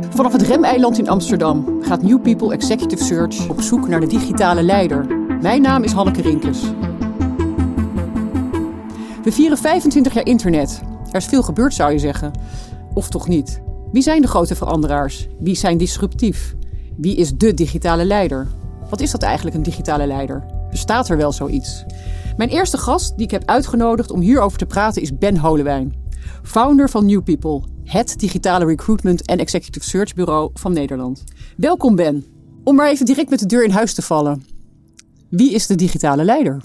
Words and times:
Vanaf 0.00 0.32
het 0.32 0.42
Remeiland 0.42 0.98
in 0.98 1.08
Amsterdam 1.08 1.78
gaat 1.80 2.02
New 2.02 2.22
People 2.22 2.52
Executive 2.52 3.04
Search 3.04 3.48
op 3.48 3.60
zoek 3.60 3.88
naar 3.88 4.00
de 4.00 4.06
digitale 4.06 4.62
leider. 4.62 5.06
Mijn 5.40 5.62
naam 5.62 5.82
is 5.82 5.92
Hanneke 5.92 6.22
Rinkes. 6.22 6.60
We 9.22 9.32
vieren 9.32 9.58
25 9.58 10.14
jaar 10.14 10.26
internet. 10.26 10.82
Er 11.10 11.16
is 11.16 11.24
veel 11.24 11.42
gebeurd, 11.42 11.74
zou 11.74 11.92
je 11.92 11.98
zeggen. 11.98 12.30
Of 12.94 13.08
toch 13.08 13.28
niet? 13.28 13.62
Wie 13.92 14.02
zijn 14.02 14.20
de 14.20 14.28
grote 14.28 14.54
veranderaars? 14.54 15.28
Wie 15.38 15.56
zijn 15.56 15.78
disruptief? 15.78 16.54
Wie 16.96 17.16
is 17.16 17.32
de 17.32 17.54
digitale 17.54 18.04
leider? 18.04 18.46
Wat 18.90 19.00
is 19.00 19.10
dat 19.10 19.22
eigenlijk, 19.22 19.56
een 19.56 19.62
digitale 19.62 20.06
leider? 20.06 20.44
Bestaat 20.70 21.08
er 21.08 21.16
wel 21.16 21.32
zoiets? 21.32 21.84
Mijn 22.36 22.50
eerste 22.50 22.78
gast 22.78 23.16
die 23.16 23.24
ik 23.24 23.30
heb 23.30 23.42
uitgenodigd 23.44 24.10
om 24.10 24.20
hierover 24.20 24.58
te 24.58 24.66
praten 24.66 25.02
is 25.02 25.18
Ben 25.18 25.38
Holewijn. 25.38 25.94
Founder 26.42 26.90
van 26.90 27.06
New 27.06 27.22
People, 27.22 27.62
het 27.86 28.14
digitale 28.18 28.64
recruitment 28.64 29.26
en 29.26 29.38
executive 29.38 29.88
search 29.88 30.14
bureau 30.14 30.50
van 30.54 30.72
Nederland. 30.72 31.24
Welkom 31.56 31.96
Ben. 31.96 32.24
Om 32.64 32.76
maar 32.76 32.88
even 32.88 33.06
direct 33.06 33.30
met 33.30 33.38
de 33.38 33.46
deur 33.46 33.64
in 33.64 33.70
huis 33.70 33.94
te 33.94 34.02
vallen. 34.02 34.44
Wie 35.28 35.52
is 35.52 35.66
de 35.66 35.74
digitale 35.74 36.24
leider? 36.24 36.62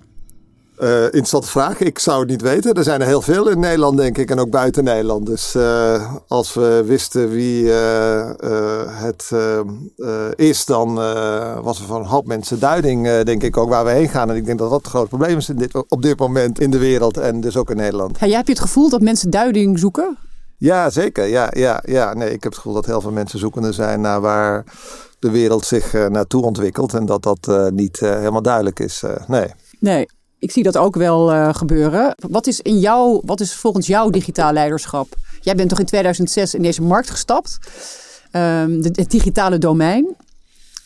Uh, 0.79 1.03
interessante 1.03 1.47
vraag. 1.47 1.79
Ik 1.79 1.99
zou 1.99 2.19
het 2.19 2.29
niet 2.29 2.41
weten. 2.41 2.73
Er 2.73 2.83
zijn 2.83 3.01
er 3.01 3.07
heel 3.07 3.21
veel 3.21 3.49
in 3.49 3.59
Nederland, 3.59 3.97
denk 3.97 4.17
ik, 4.17 4.29
en 4.31 4.39
ook 4.39 4.49
buiten 4.49 4.83
Nederland. 4.83 5.25
Dus 5.25 5.55
uh, 5.55 6.13
als 6.27 6.53
we 6.53 6.83
wisten 6.85 7.29
wie 7.29 7.63
uh, 7.63 8.29
het 8.85 9.31
is, 10.35 10.65
dan 10.65 10.95
was 11.63 11.79
er 11.79 11.85
voor 11.85 11.99
een 11.99 12.05
hoop 12.05 12.25
mensen 12.25 12.59
duiding, 12.59 13.21
denk 13.23 13.43
ik, 13.43 13.57
ook 13.57 13.69
waar 13.69 13.85
we 13.85 13.91
heen 13.91 14.09
gaan. 14.09 14.29
En 14.29 14.35
ik 14.35 14.45
denk 14.45 14.59
dat 14.59 14.69
dat 14.69 14.79
het 14.79 14.89
groot 14.89 15.07
probleem 15.07 15.37
is 15.37 15.49
in 15.49 15.55
dit, 15.55 15.75
op 15.87 16.01
dit 16.01 16.19
moment 16.19 16.59
in 16.59 16.71
de 16.71 16.79
wereld 16.79 17.17
en 17.17 17.41
dus 17.41 17.57
ook 17.57 17.69
in 17.69 17.77
Nederland. 17.77 18.19
Ja, 18.19 18.25
jij 18.25 18.35
hebt 18.35 18.47
je 18.47 18.53
het 18.53 18.61
gevoel 18.61 18.89
dat 18.89 19.01
mensen 19.01 19.29
duiding 19.29 19.79
zoeken? 19.79 20.17
Ja, 20.61 20.89
zeker. 20.89 21.25
Ja, 21.25 21.49
ja, 21.55 21.83
ja. 21.85 22.13
Nee, 22.13 22.27
ik 22.27 22.43
heb 22.43 22.51
het 22.51 22.55
gevoel 22.55 22.73
dat 22.73 22.85
heel 22.85 23.01
veel 23.01 23.11
mensen 23.11 23.39
zoekende 23.39 23.71
zijn 23.71 24.01
naar 24.01 24.21
waar 24.21 24.63
de 25.19 25.29
wereld 25.29 25.65
zich 25.65 25.93
naartoe 25.93 26.43
ontwikkelt. 26.43 26.93
En 26.93 27.05
dat 27.05 27.23
dat 27.23 27.71
niet 27.73 27.99
helemaal 27.99 28.41
duidelijk 28.41 28.79
is. 28.79 29.03
nee. 29.27 29.47
Nee. 29.79 30.07
Ik 30.39 30.51
zie 30.51 30.63
dat 30.63 30.77
ook 30.77 30.95
wel 30.95 31.53
gebeuren. 31.53 32.15
Wat 32.29 32.47
is, 32.47 32.59
in 32.59 32.79
jou, 32.79 33.21
wat 33.25 33.39
is 33.39 33.55
volgens 33.55 33.87
jou 33.87 34.11
digitaal 34.11 34.53
leiderschap? 34.53 35.15
Jij 35.41 35.55
bent 35.55 35.69
toch 35.69 35.79
in 35.79 35.85
2006 35.85 36.53
in 36.53 36.61
deze 36.61 36.81
markt 36.81 37.09
gestapt, 37.09 37.57
de, 38.31 38.89
het 38.91 39.11
digitale 39.11 39.57
domein. 39.57 40.15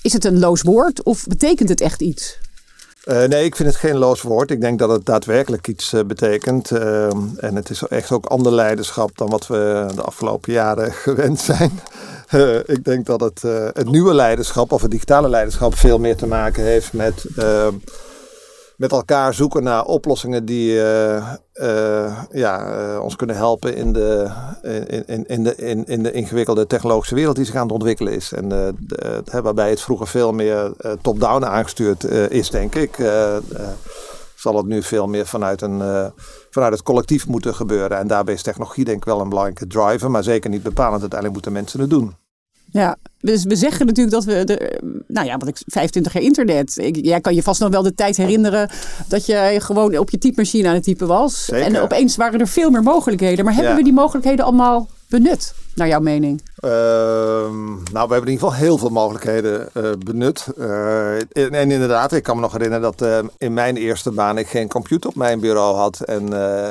Is 0.02 0.14
het 0.14 0.26
een 0.26 0.40
loos 0.40 0.62
woord 0.62 1.04
of 1.04 1.24
betekent 1.28 1.70
het 1.70 1.82
echt 1.82 2.02
iets? 2.02 2.38
Uh, 3.06 3.24
nee, 3.24 3.46
ik 3.46 3.56
vind 3.56 3.70
het 3.70 3.78
geen 3.78 3.98
loos 3.98 4.22
woord. 4.22 4.52
Ik 4.52 4.62
denk 4.62 4.80
dat 4.80 4.90
het 4.90 5.06
daadwerkelijk 5.06 5.68
iets 5.68 5.94
uh, 5.94 6.04
betekent. 6.04 6.72
Uh, 6.72 7.06
en 7.38 7.56
het 7.56 7.70
is 7.70 7.82
echt 7.82 8.12
ook 8.12 8.26
ander 8.26 8.54
leiderschap 8.54 9.18
dan 9.18 9.30
wat 9.30 9.48
we 9.48 9.86
de 9.96 10.02
afgelopen 10.02 10.54
jaren 10.54 10.94
gewend 11.08 11.40
zijn. 11.40 11.80
ik 12.66 12.84
denk 12.84 13.06
dat 13.06 13.20
het, 13.20 13.42
het 13.74 13.90
nieuwe 13.90 14.14
leiderschap 14.14 14.72
of 14.72 14.82
het 14.82 14.92
digitale 14.92 15.30
leiderschap 15.30 15.76
veel 15.76 16.00
meer 16.00 16.16
te 16.16 16.28
maken 16.28 16.64
heeft 16.64 16.94
met 16.94 17.26
ehm, 17.38 17.74
met 18.78 18.92
elkaar 18.92 19.34
zoeken 19.34 19.64
naar 19.64 19.86
oplossingen 19.86 20.46
die 20.46 20.74
uh, 20.74 21.34
uh, 21.54 22.22
ja, 22.32 22.78
uh, 22.94 23.04
ons 23.04 23.16
kunnen 23.16 23.36
helpen 23.36 23.76
in 23.76 23.94
de, 23.94 24.30
in, 24.88 25.08
in, 25.08 25.26
in, 25.26 25.44
de, 25.44 25.56
in, 25.56 25.86
in 25.86 26.04
de 26.04 26.12
ingewikkelde 26.12 26.68
technologische 26.68 27.16
wereld 27.16 27.36
die 27.36 27.46
zich 27.46 27.56
aan 27.56 27.64
het 27.64 27.72
ontwikkelen 27.72 28.14
is. 28.14 28.32
En 28.32 28.76
waarbij 29.44 29.70
het 29.70 29.82
vroeger 29.82 30.08
veel 30.08 30.32
meer 30.32 30.74
top-down 31.02 31.44
aangestuurd 31.44 32.04
is, 32.30 32.50
denk 32.50 32.76
ik. 32.76 32.96
zal 34.36 34.58
het 34.58 34.66
nu 34.66 34.84
veel 34.84 35.08
meer 35.08 35.26
vanuit, 35.26 35.62
een, 35.62 36.12
vanuit 36.50 36.74
het 36.74 36.84
collectief 36.84 37.28
moeten 37.28 37.56
gebeuren. 37.56 37.98
En 37.98 38.08
daarbij 38.08 38.34
is 38.34 38.42
technologie 38.42 38.86
denk 38.86 38.98
ik 38.98 39.06
wel 39.06 39.22
een 39.22 39.30
belangrijke 39.30 39.68
driver, 39.68 40.12
maar 40.12 40.24
zeker 40.24 40.50
niet 40.50 40.64
bepalend. 40.64 41.02
Uiteindelijk 41.02 41.34
moeten 41.34 41.52
mensen 41.52 41.80
het 41.80 41.90
doen. 41.90 42.25
Ja, 42.76 42.98
dus 43.20 43.44
we 43.44 43.56
zeggen 43.56 43.86
natuurlijk 43.86 44.16
dat 44.16 44.24
we, 44.24 44.44
de, 44.44 44.80
nou 45.08 45.28
ja, 45.28 45.38
wat 45.38 45.48
ik 45.48 45.58
25 45.66 46.14
jaar 46.14 46.24
internet. 46.24 46.78
Ik, 46.78 46.98
jij 47.02 47.22
kan 47.22 47.36
je 47.36 47.44
vast 47.44 47.60
nog 47.60 47.70
wel 47.70 47.84
de 47.84 47.96
tijd 47.96 48.18
herinneren 48.18 48.70
dat 49.08 49.26
je 49.26 49.56
gewoon 49.62 49.98
op 49.98 50.10
je 50.10 50.18
typemachine 50.18 50.68
aan 50.68 50.74
het 50.74 50.84
typen 50.84 51.08
was. 51.08 51.46
Zeker. 51.46 51.66
En 51.66 51.82
opeens 51.82 52.16
waren 52.16 52.40
er 52.40 52.48
veel 52.48 52.70
meer 52.70 52.84
mogelijkheden. 52.84 53.46
Maar 53.46 53.54
hebben 53.54 53.76
we 53.76 53.84
die 53.84 53.94
mogelijkheden 53.94 54.46
allemaal 54.46 54.90
benut, 55.10 55.54
naar 55.76 55.88
jouw 55.88 56.00
mening? 56.00 56.42
Uh, 56.66 56.72
nou, 56.72 57.84
we 57.92 57.98
hebben 58.00 58.22
in 58.22 58.32
ieder 58.32 58.48
geval 58.48 58.54
heel 58.54 58.78
veel 58.78 58.90
mogelijkheden 58.90 59.70
uh, 59.74 59.90
benut. 60.06 60.48
Uh, 60.58 61.16
en, 61.16 61.50
en, 61.52 61.72
inderdaad, 61.72 62.12
ik 62.12 62.24
kan 62.24 62.36
me 62.36 62.42
nog 62.42 62.52
herinneren 62.52 62.84
dat 62.84 63.02
eh, 63.02 63.20
in 63.38 63.54
mijn 63.54 63.78
eerste 63.78 64.12
baan 64.12 64.38
ik 64.38 64.48
geen 64.48 64.68
computer 64.68 65.10
op 65.10 65.16
mijn 65.16 65.40
bureau 65.40 65.76
had. 65.76 66.00
En 66.00 66.24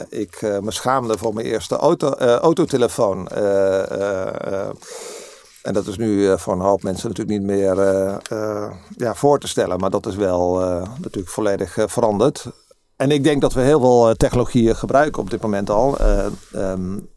ik 0.09 0.43
me 0.61 0.71
schaamde 0.71 1.19
voor 1.19 1.34
mijn 1.34 1.47
eerste 1.47 1.77
auto, 1.77 2.11
autotelefoon. 2.19 3.29
En 5.65 5.73
dat 5.73 5.87
is 5.87 5.97
nu 5.97 6.07
uh, 6.07 6.37
voor 6.37 6.53
een 6.53 6.61
hoop 6.61 6.83
mensen 6.83 7.09
natuurlijk 7.09 7.39
niet 7.39 7.49
meer 7.49 7.79
uh, 7.79 8.17
uh, 8.33 8.73
ja, 8.97 9.15
voor 9.15 9.39
te 9.39 9.49
stellen. 9.49 9.79
Maar 9.79 9.91
dat 9.91 10.07
is 10.07 10.17
wel 10.17 10.59
natuurlijk 11.01 11.29
volledig 11.29 11.77
veranderd. 11.87 12.47
En 12.97 13.11
ik 13.11 13.25
denk 13.25 13.41
dat 13.41 13.53
we 13.53 13.61
heel 13.61 13.81
veel 13.81 14.15
technologieën 14.17 14.77
gebruiken 14.77 15.23
op 15.23 15.31
dit 15.31 15.43
moment 15.43 15.71
al. 15.71 15.97
Um, 16.55 17.09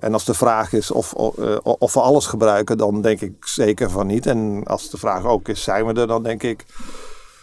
en 0.00 0.12
als 0.12 0.24
de 0.24 0.34
vraag 0.34 0.72
is 0.72 0.90
of, 0.90 1.14
of 1.62 1.92
we 1.92 2.00
alles 2.00 2.26
gebruiken, 2.26 2.78
dan 2.78 3.02
denk 3.02 3.20
ik 3.20 3.46
zeker 3.46 3.90
van 3.90 4.06
niet. 4.06 4.26
En 4.26 4.62
als 4.64 4.90
de 4.90 4.98
vraag 4.98 5.24
ook 5.24 5.48
is, 5.48 5.62
zijn 5.62 5.86
we 5.86 6.00
er, 6.00 6.06
dan 6.06 6.22
denk 6.22 6.42
ik 6.42 6.64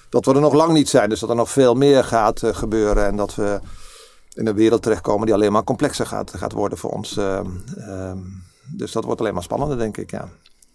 dat 0.10 0.26
we 0.26 0.34
er 0.34 0.42
nog 0.42 0.54
lang 0.54 0.74
niet 0.74 0.90
zijn. 0.90 1.10
Dus 1.10 1.20
dat 1.20 1.30
er 1.30 1.36
nog 1.36 1.52
veel 1.52 1.74
meer 1.74 2.04
gaat 2.04 2.42
gebeuren. 2.44 3.06
En 3.06 3.16
dat 3.16 3.36
we 3.36 3.60
in 4.34 4.48
een 4.48 4.56
wereld 4.56 4.82
terechtkomen 4.82 5.26
die 5.26 5.36
alleen 5.36 5.52
maar 5.52 5.64
complexer 5.64 6.06
gaat, 6.06 6.34
gaat 6.36 6.52
worden 6.52 6.78
voor 6.78 6.92
ons. 6.92 7.18
Ehm, 7.18 7.50
ehm, 7.78 8.18
dus 8.78 8.92
dat 8.92 9.04
wordt 9.04 9.20
alleen 9.20 9.34
maar 9.34 9.44
spannender, 9.44 9.78
denk 9.78 9.98
ik, 9.98 10.12
ja. 10.12 10.30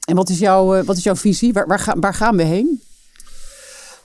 En 0.04 0.16
wat 0.16 0.28
is 0.28 0.38
jouw, 0.38 0.74
eh, 0.74 0.84
wat 0.84 0.96
is 0.96 1.02
jouw 1.02 1.16
visie? 1.16 1.52
Waar, 1.52 1.66
waar, 1.66 1.94
waar 2.00 2.14
gaan 2.14 2.36
we 2.36 2.42
heen? 2.42 2.82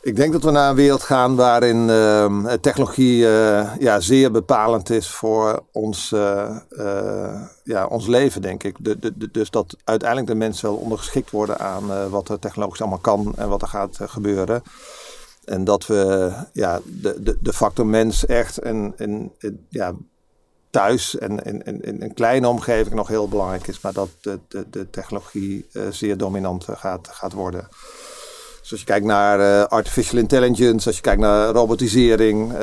Ik 0.02 0.16
denk 0.16 0.32
dat 0.32 0.44
we 0.44 0.52
naar 0.52 0.70
een 0.70 0.76
wereld 0.76 1.04
gaan 1.04 1.36
waarin 1.36 1.88
uh, 1.90 2.52
technologie 2.62 3.18
uh, 3.18 3.72
ja, 3.80 4.00
zeer 4.00 4.32
bepalend 4.32 4.90
is 4.90 5.10
voor 5.10 5.64
ons, 5.72 6.12
uh, 6.12 6.50
ja, 7.64 7.86
ons 7.86 8.08
leven, 8.08 8.42
denk 8.42 8.64
ik. 8.64 8.76
De, 8.80 9.00
de, 9.00 9.32
dus 9.32 9.50
dat 9.50 9.78
uiteindelijk 9.84 10.30
de 10.30 10.36
mensen 10.36 10.70
wel 10.70 10.78
ondergeschikt 10.78 11.32
worden 11.32 11.60
aan 11.60 12.10
wat 12.10 12.30
er 12.30 12.40
technologisch 12.40 12.82
allemaal 12.82 13.00
kan 13.00 13.34
en 13.38 13.50
wat 13.50 13.62
er 13.62 13.68
gaat 13.68 13.98
gebeuren. 14.02 14.64
En 15.46 15.64
dat 15.64 15.86
we 15.86 16.32
ja, 16.54 16.80
de, 16.86 17.18
de, 17.24 17.38
de 17.42 17.54
factor 17.54 17.86
mens 17.86 18.26
echt 18.26 18.66
een, 18.66 18.94
een 18.98 19.32
ja, 19.70 19.94
thuis 20.74 21.18
en 21.18 21.44
in, 21.64 22.02
een 22.02 22.14
kleine 22.14 22.48
omgeving 22.48 22.96
nog 22.96 23.08
heel 23.08 23.28
belangrijk 23.28 23.68
is, 23.68 23.82
maar 23.82 23.94
dat 23.94 24.10
de, 24.22 24.40
de, 24.48 24.66
de 24.70 24.90
technologie 24.90 25.66
uh, 25.72 25.84
zeer 25.90 26.18
dominant 26.18 26.66
eh, 26.66 26.76
gaat, 26.76 27.08
gaat 27.12 27.34
worden. 27.34 27.68
Dus 28.62 28.72
als 28.72 28.80
je 28.80 28.86
kijkt 28.86 29.06
naar 29.06 29.40
uh, 29.40 29.64
artificial 29.64 30.20
intelligence, 30.20 30.88
als 30.88 30.96
je 30.96 31.02
kijkt 31.02 31.22
naar 31.22 31.50
robotisering, 31.50 32.54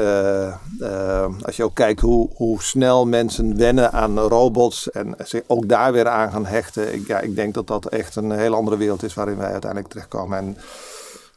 als 1.43 1.57
je 1.57 1.65
ook 1.65 1.75
kijkt 1.75 2.01
hoe, 2.01 2.31
hoe 2.35 2.63
snel 2.63 3.07
mensen 3.07 3.57
wennen 3.57 3.93
aan 3.93 4.19
robots 4.19 4.91
en 4.91 5.15
zich 5.19 5.43
ook 5.47 5.69
daar 5.69 5.93
weer 5.93 6.09
aan 6.09 6.33
gaan 6.33 6.47
hechten. 6.47 6.95
Ik, 6.95 7.07
ja, 7.07 7.21
ik 7.21 7.35
denk 7.35 7.55
dat 7.55 7.67
dat 7.67 7.87
echt 7.87 8.17
een 8.17 8.31
heel 8.31 8.55
andere 8.55 8.77
wereld 8.77 9.03
is 9.03 9.15
waarin 9.15 9.37
wij 9.37 9.51
uiteindelijk 9.51 9.91
terechtkomen. 9.91 10.39
En 10.39 10.57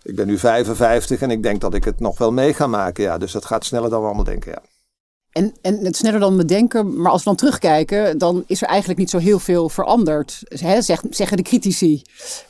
ik 0.03 0.15
ben 0.15 0.27
nu 0.27 0.37
55 0.37 1.21
en 1.21 1.31
ik 1.31 1.43
denk 1.43 1.61
dat 1.61 1.73
ik 1.73 1.83
het 1.83 1.99
nog 1.99 2.17
wel 2.17 2.31
mee 2.31 2.53
ga 2.53 2.67
maken. 2.67 3.03
Ja. 3.03 3.17
Dus 3.17 3.31
dat 3.31 3.45
gaat 3.45 3.65
sneller 3.65 3.89
dan 3.89 3.99
we 3.99 4.05
allemaal 4.05 4.23
denken. 4.23 4.51
Ja. 4.51 4.72
En, 5.33 5.53
en 5.61 5.85
het 5.85 5.95
sneller 5.95 6.19
dan 6.19 6.37
we 6.37 6.45
denken, 6.45 7.01
maar 7.01 7.11
als 7.11 7.23
we 7.23 7.29
dan 7.29 7.35
terugkijken, 7.35 8.17
dan 8.17 8.43
is 8.47 8.61
er 8.61 8.67
eigenlijk 8.67 8.99
niet 8.99 9.09
zo 9.09 9.17
heel 9.17 9.39
veel 9.39 9.69
veranderd, 9.69 10.43
hè, 10.47 10.81
zeg, 10.81 11.01
zeggen 11.09 11.37
de 11.37 11.43
critici. 11.43 12.01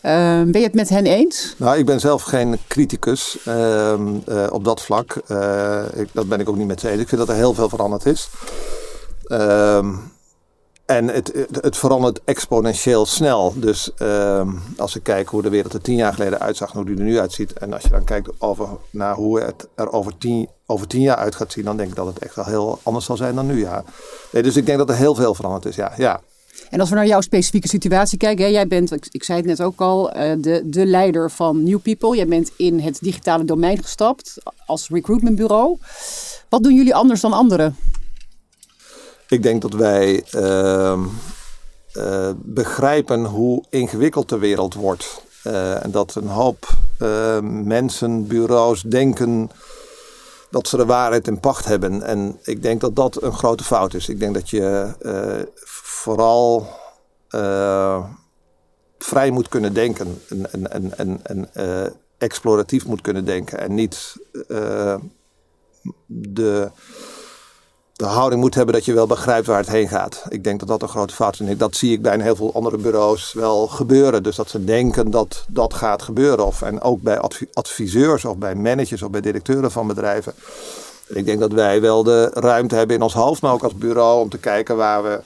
Uh, 0.01 0.11
ben 0.41 0.59
je 0.59 0.63
het 0.63 0.73
met 0.73 0.89
hen 0.89 1.05
eens? 1.05 1.55
Nou, 1.57 1.77
ik 1.77 1.85
ben 1.85 1.99
zelf 1.99 2.21
geen 2.21 2.57
criticus 2.67 3.37
uh, 3.47 3.93
uh, 4.29 4.47
op 4.49 4.63
dat 4.63 4.81
vlak. 4.81 5.21
Eh, 5.27 5.83
dat 6.11 6.27
ben 6.27 6.39
ik 6.39 6.49
ook 6.49 6.57
niet 6.57 6.67
met 6.67 6.79
ze 6.79 6.89
eens. 6.89 7.01
Ik 7.01 7.07
vind 7.07 7.21
dat 7.21 7.29
er 7.29 7.35
heel 7.35 7.53
veel 7.53 7.69
veranderd 7.69 8.05
is. 8.05 8.29
Ehm, 9.23 9.95
en 10.95 11.07
het, 11.07 11.47
het, 11.61 11.77
verandert 11.77 12.21
exponentieel 12.25 13.05
snel. 13.05 13.53
Dus 13.55 13.91
uh, 14.01 14.53
als 14.77 14.95
ik 14.95 15.03
kijk 15.03 15.27
hoe 15.29 15.41
de 15.41 15.49
wereld 15.49 15.73
er 15.73 15.81
tien 15.81 15.95
jaar 15.95 16.13
geleden 16.13 16.39
uitzag 16.39 16.69
en 16.71 16.77
hoe 16.77 16.85
die 16.85 16.97
er 16.97 17.03
nu 17.03 17.19
uitziet. 17.19 17.53
En 17.53 17.73
als 17.73 17.83
je 17.83 17.89
dan 17.89 18.03
kijkt 18.03 18.29
over, 18.37 18.67
naar 18.89 19.15
hoe 19.15 19.41
het 19.41 19.67
er 19.75 19.91
over 19.91 20.17
tien, 20.17 20.47
over 20.65 20.87
tien 20.87 21.01
jaar 21.01 21.15
uit 21.15 21.35
gaat 21.35 21.51
zien, 21.51 21.65
dan 21.65 21.77
denk 21.77 21.89
ik 21.89 21.95
dat 21.95 22.05
het 22.05 22.19
echt 22.19 22.35
wel 22.35 22.45
heel 22.45 22.79
anders 22.83 23.05
zal 23.05 23.17
zijn 23.17 23.35
dan 23.35 23.45
nu. 23.45 23.59
Ja. 23.59 23.83
Nee, 24.31 24.43
dus 24.43 24.55
ik 24.55 24.65
denk 24.65 24.77
dat 24.77 24.89
er 24.89 24.95
heel 24.95 25.15
veel 25.15 25.35
veranderd 25.35 25.65
is. 25.65 25.75
Ja. 25.75 25.93
ja. 25.97 26.21
En 26.69 26.79
als 26.79 26.89
we 26.89 26.95
naar 26.95 27.07
jouw 27.07 27.21
specifieke 27.21 27.67
situatie 27.67 28.17
kijken, 28.17 28.45
hè, 28.45 28.51
jij 28.51 28.67
bent, 28.67 28.91
ik, 29.11 29.23
zei 29.23 29.37
het 29.37 29.47
net 29.47 29.61
ook 29.61 29.81
al, 29.81 30.17
uh, 30.17 30.33
de, 30.37 30.61
de 30.65 30.85
leider 30.85 31.31
van 31.31 31.63
New 31.63 31.79
People. 31.81 32.15
Jij 32.15 32.27
bent 32.27 32.51
in 32.57 32.79
het 32.79 32.97
digitale 33.01 33.45
domein 33.45 33.81
gestapt 33.81 34.37
als 34.65 34.89
recruitmentbureau. 34.89 35.77
Wat 36.49 36.63
doen 36.63 36.73
jullie 36.75 36.95
anders 36.95 37.21
dan 37.21 37.33
anderen? 37.33 37.75
Ik 39.33 39.43
denk 39.43 39.61
dat 39.61 39.73
wij 39.73 40.23
uh, 40.35 40.99
uh, 41.93 42.29
begrijpen 42.35 43.25
hoe 43.25 43.63
ingewikkeld 43.69 44.29
de 44.29 44.37
wereld 44.37 44.73
wordt. 44.73 45.21
Uh, 45.43 45.83
en 45.83 45.91
dat 45.91 46.15
een 46.15 46.27
hoop 46.27 46.67
ehm, 46.99 47.67
mensen, 47.67 48.27
bureaus 48.27 48.81
denken 48.81 49.51
dat 50.49 50.67
ze 50.67 50.77
de 50.77 50.85
waarheid 50.85 51.27
in 51.27 51.39
pacht 51.39 51.65
hebben. 51.65 52.01
En 52.01 52.39
ik 52.43 52.61
denk 52.61 52.81
dat 52.81 52.95
dat 52.95 53.21
een 53.21 53.33
grote 53.33 53.63
fout 53.63 53.93
is. 53.93 54.09
Ik 54.09 54.19
denk 54.19 54.33
dat 54.33 54.49
je 54.49 54.93
eh, 55.01 55.45
vooral 55.63 56.67
vrij 58.97 59.29
moet 59.31 59.47
kunnen 59.47 59.73
denken 59.73 60.21
en, 61.23 61.49
exploratief 62.17 62.85
moet 62.85 63.01
kunnen 63.01 63.25
denken 63.25 63.59
en 63.59 63.73
niet 63.73 64.15
de, 66.05 66.71
de 67.93 68.05
houding 68.05 68.41
moet 68.41 68.55
hebben 68.55 68.73
dat 68.73 68.85
je 68.85 68.93
wel 68.93 69.07
begrijpt 69.07 69.47
waar 69.47 69.57
het 69.57 69.69
heen 69.69 69.87
gaat. 69.87 70.23
Ik 70.29 70.43
denk 70.43 70.59
dat 70.59 70.69
dat 70.69 70.81
een 70.81 70.87
grote 70.87 71.13
fout 71.13 71.39
is. 71.39 71.57
Dat 71.57 71.75
zie 71.75 71.91
ik 71.91 72.01
bij 72.01 72.13
een 72.13 72.21
heel 72.21 72.35
veel 72.35 72.53
andere 72.53 72.77
bureaus 72.77 73.33
wel 73.33 73.67
gebeuren. 73.67 74.23
Dus 74.23 74.35
dat 74.35 74.49
ze 74.49 74.63
denken 74.63 75.11
dat 75.11 75.45
dat 75.47 75.73
gaat 75.73 76.01
gebeuren. 76.01 76.45
Of, 76.45 76.61
en 76.61 76.81
ook 76.81 77.01
bij 77.01 77.19
adviseurs 77.53 78.25
of 78.25 78.37
bij 78.37 78.55
managers 78.55 79.01
of 79.01 79.09
bij 79.09 79.21
directeuren 79.21 79.71
van 79.71 79.87
bedrijven. 79.87 80.33
ik 81.07 81.25
denk 81.25 81.39
dat 81.39 81.51
wij 81.51 81.81
wel 81.81 82.03
de 82.03 82.29
ruimte 82.33 82.75
hebben 82.75 82.95
in 82.95 83.01
ons 83.01 83.13
hoofd, 83.13 83.41
maar 83.41 83.53
ook 83.53 83.63
als 83.63 83.75
bureau 83.75 84.21
om 84.21 84.29
te 84.29 84.37
kijken 84.37 84.75
waar 84.75 85.03
we 85.03 85.19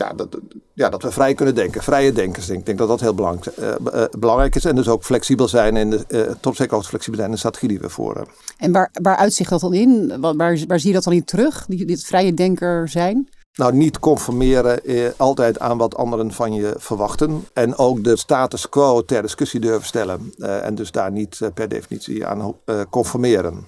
ja, 0.00 0.12
dat, 0.12 0.38
ja, 0.72 0.88
dat 0.88 1.02
we 1.02 1.10
vrij 1.10 1.34
kunnen 1.34 1.54
denken. 1.54 1.82
Vrije 1.82 2.12
denkers. 2.12 2.48
Ik 2.48 2.66
denk 2.66 2.78
dat 2.78 2.88
dat 2.88 3.00
heel 3.00 3.14
belangrijk, 3.14 3.56
uh, 3.58 4.04
belangrijk 4.18 4.54
is. 4.54 4.64
En 4.64 4.74
dus 4.74 4.88
ook 4.88 5.04
flexibel 5.04 5.48
zijn 5.48 5.76
in 5.76 5.90
de, 5.90 6.04
uh, 6.08 6.20
tot 6.40 6.56
zeker 6.56 6.76
ook 6.76 6.84
flexibel 6.84 7.16
zijn 7.16 7.28
in 7.28 7.34
de 7.34 7.40
strategie 7.40 7.68
die 7.68 7.78
we 7.78 7.88
voeren. 7.88 8.26
En 8.56 8.72
waar, 8.72 8.90
waar 9.02 9.16
uitzicht 9.16 9.50
dat 9.50 9.60
dan 9.60 9.74
in? 9.74 10.20
Waar, 10.20 10.36
waar, 10.36 10.78
zie 10.78 10.88
je 10.88 10.92
dat 10.94 11.04
dan 11.04 11.12
in 11.12 11.24
terug? 11.24 11.66
Die, 11.66 11.86
dit 11.86 12.04
vrije 12.04 12.34
denker 12.34 12.88
zijn? 12.88 13.28
Nou, 13.54 13.74
niet 13.74 13.98
conformeren 13.98 14.84
eh, 14.84 15.08
altijd 15.16 15.58
aan 15.58 15.78
wat 15.78 15.96
anderen 15.96 16.32
van 16.32 16.52
je 16.52 16.74
verwachten. 16.76 17.44
En 17.52 17.76
ook 17.76 18.04
de 18.04 18.16
status 18.16 18.68
quo 18.68 19.04
ter 19.04 19.22
discussie 19.22 19.60
durven 19.60 19.86
stellen. 19.86 20.32
Uh, 20.36 20.64
en 20.64 20.74
dus 20.74 20.90
daar 20.90 21.12
niet 21.12 21.40
per 21.54 21.68
definitie 21.68 22.26
aan 22.26 22.54
conformeren. 22.90 23.66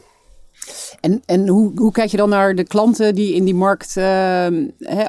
En, 1.00 1.23
en 1.26 1.49
hoe, 1.49 1.73
hoe 1.75 1.93
kijk 1.93 2.11
je 2.11 2.17
dan 2.17 2.29
naar 2.29 2.55
de 2.55 2.64
klanten 2.64 3.14
die 3.14 3.35
in 3.35 3.44
die 3.44 3.55
markt 3.55 3.97
uh, 3.97 4.47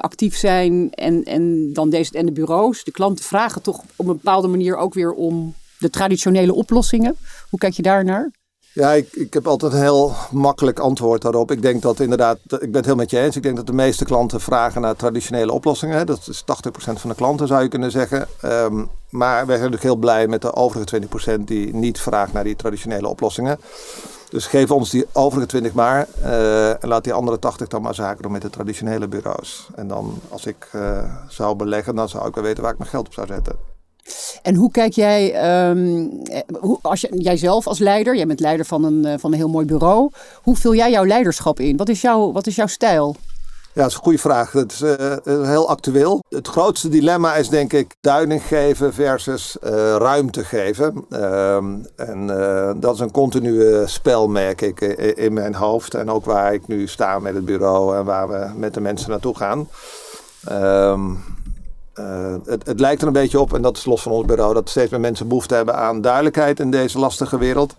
actief 0.00 0.36
zijn 0.36 0.90
en, 0.94 1.24
en 1.24 1.72
dan 1.72 1.90
deze 1.90 2.18
en 2.18 2.26
de 2.26 2.32
bureaus? 2.32 2.84
De 2.84 2.90
klanten 2.90 3.24
vragen 3.24 3.62
toch 3.62 3.78
op 3.96 4.06
een 4.06 4.16
bepaalde 4.16 4.48
manier 4.48 4.76
ook 4.76 4.94
weer 4.94 5.12
om 5.12 5.54
de 5.78 5.90
traditionele 5.90 6.54
oplossingen. 6.54 7.16
Hoe 7.50 7.58
kijk 7.58 7.72
je 7.72 7.82
daar 7.82 8.04
naar? 8.04 8.30
Ja, 8.74 8.92
ik, 8.92 9.08
ik 9.12 9.34
heb 9.34 9.46
altijd 9.46 9.72
een 9.72 9.80
heel 9.80 10.12
makkelijk 10.30 10.78
antwoord 10.78 11.22
daarop. 11.22 11.50
Ik 11.50 11.62
denk 11.62 11.82
dat 11.82 12.00
inderdaad, 12.00 12.38
ik 12.44 12.58
ben 12.58 12.74
het 12.74 12.84
heel 12.84 12.94
met 12.94 13.10
je 13.10 13.20
eens. 13.20 13.36
Ik 13.36 13.42
denk 13.42 13.56
dat 13.56 13.66
de 13.66 13.72
meeste 13.72 14.04
klanten 14.04 14.40
vragen 14.40 14.80
naar 14.80 14.96
traditionele 14.96 15.52
oplossingen. 15.52 16.06
Dat 16.06 16.28
is 16.28 16.42
80% 16.42 16.44
van 16.74 17.10
de 17.10 17.16
klanten 17.16 17.46
zou 17.46 17.62
je 17.62 17.68
kunnen 17.68 17.90
zeggen. 17.90 18.28
Um, 18.44 18.88
maar 19.10 19.34
wij 19.34 19.56
zijn 19.58 19.70
natuurlijk 19.70 19.82
heel 19.82 19.96
blij 19.96 20.26
met 20.26 20.42
de 20.42 20.54
overige 20.54 21.00
20% 21.38 21.40
die 21.44 21.74
niet 21.74 22.00
vraagt 22.00 22.32
naar 22.32 22.44
die 22.44 22.56
traditionele 22.56 23.08
oplossingen. 23.08 23.58
Dus 24.34 24.46
geef 24.46 24.70
ons 24.70 24.90
die 24.90 25.06
overige 25.12 25.46
20 25.46 25.72
maar 25.72 26.06
uh, 26.20 26.82
en 26.82 26.88
laat 26.88 27.04
die 27.04 27.12
andere 27.12 27.38
80 27.38 27.68
dan 27.68 27.82
maar 27.82 27.94
zaken 27.94 28.22
doen 28.22 28.32
met 28.32 28.42
de 28.42 28.50
traditionele 28.50 29.08
bureaus. 29.08 29.68
En 29.74 29.88
dan 29.88 30.18
als 30.28 30.46
ik 30.46 30.70
uh, 30.74 31.04
zou 31.28 31.56
beleggen, 31.56 31.94
dan 31.94 32.08
zou 32.08 32.28
ik 32.28 32.34
wel 32.34 32.44
weten 32.44 32.62
waar 32.62 32.72
ik 32.72 32.78
mijn 32.78 32.90
geld 32.90 33.06
op 33.06 33.12
zou 33.12 33.26
zetten. 33.26 33.56
En 34.42 34.54
hoe 34.54 34.70
kijk 34.70 34.92
jij, 34.92 35.24
um, 35.68 36.22
hoe, 36.60 36.78
als 36.82 37.00
je, 37.00 37.08
jij 37.22 37.36
zelf 37.36 37.66
als 37.66 37.78
leider, 37.78 38.16
jij 38.16 38.26
bent 38.26 38.40
leider 38.40 38.66
van 38.66 38.84
een, 38.84 39.20
van 39.20 39.32
een 39.32 39.38
heel 39.38 39.48
mooi 39.48 39.66
bureau, 39.66 40.10
hoe 40.42 40.56
vul 40.56 40.74
jij 40.74 40.90
jouw 40.90 41.06
leiderschap 41.06 41.60
in? 41.60 41.76
Wat 41.76 41.88
is, 41.88 42.00
jouw, 42.00 42.32
wat 42.32 42.46
is 42.46 42.56
jouw 42.56 42.66
stijl? 42.66 43.16
Ja, 43.74 43.82
dat 43.82 43.90
is 43.90 43.96
een 43.96 44.02
goede 44.02 44.18
vraag. 44.18 44.50
Dat 44.50 44.72
is 44.72 44.82
uh, 44.82 45.46
heel 45.46 45.68
actueel. 45.68 46.24
Het 46.28 46.48
grootste 46.48 46.88
dilemma 46.88 47.34
is 47.34 47.48
denk 47.48 47.72
ik 47.72 47.94
duiding 48.00 48.42
geven 48.42 48.94
versus 48.94 49.56
uh, 49.64 49.70
ruimte 49.96 50.44
geven. 50.44 51.04
Uh, 51.10 51.56
en 51.96 52.26
dat 52.80 52.94
is 52.94 53.00
een 53.00 53.10
continue 53.10 53.86
spel, 53.86 54.28
merk 54.28 54.60
ik, 54.60 54.80
in 55.16 55.32
mijn 55.32 55.54
hoofd. 55.54 55.94
En 55.94 56.10
ook 56.10 56.24
waar 56.24 56.54
ik 56.54 56.66
nu 56.66 56.86
sta 56.86 57.18
met 57.18 57.34
het 57.34 57.44
bureau 57.44 57.96
en 57.96 58.04
waar 58.04 58.28
we 58.28 58.50
met 58.56 58.74
de 58.74 58.80
mensen 58.80 59.10
naartoe 59.10 59.36
gaan. 59.36 59.68
Ehm, 60.44 61.10
het, 62.44 62.66
het, 62.66 62.80
lijkt 62.80 63.00
er 63.00 63.06
een 63.06 63.12
beetje 63.12 63.40
op, 63.40 63.54
en 63.54 63.62
dat 63.62 63.76
is 63.76 63.84
los 63.84 64.02
van 64.02 64.12
ons 64.12 64.26
bureau, 64.26 64.54
dat 64.54 64.68
steeds 64.68 64.90
meer 64.90 65.00
mensen 65.00 65.28
behoefte 65.28 65.54
hebben 65.54 65.76
aan 65.76 66.00
duidelijkheid 66.00 66.60
in 66.60 66.70
deze 66.70 66.98
lastige 66.98 67.38
wereld. 67.38 67.74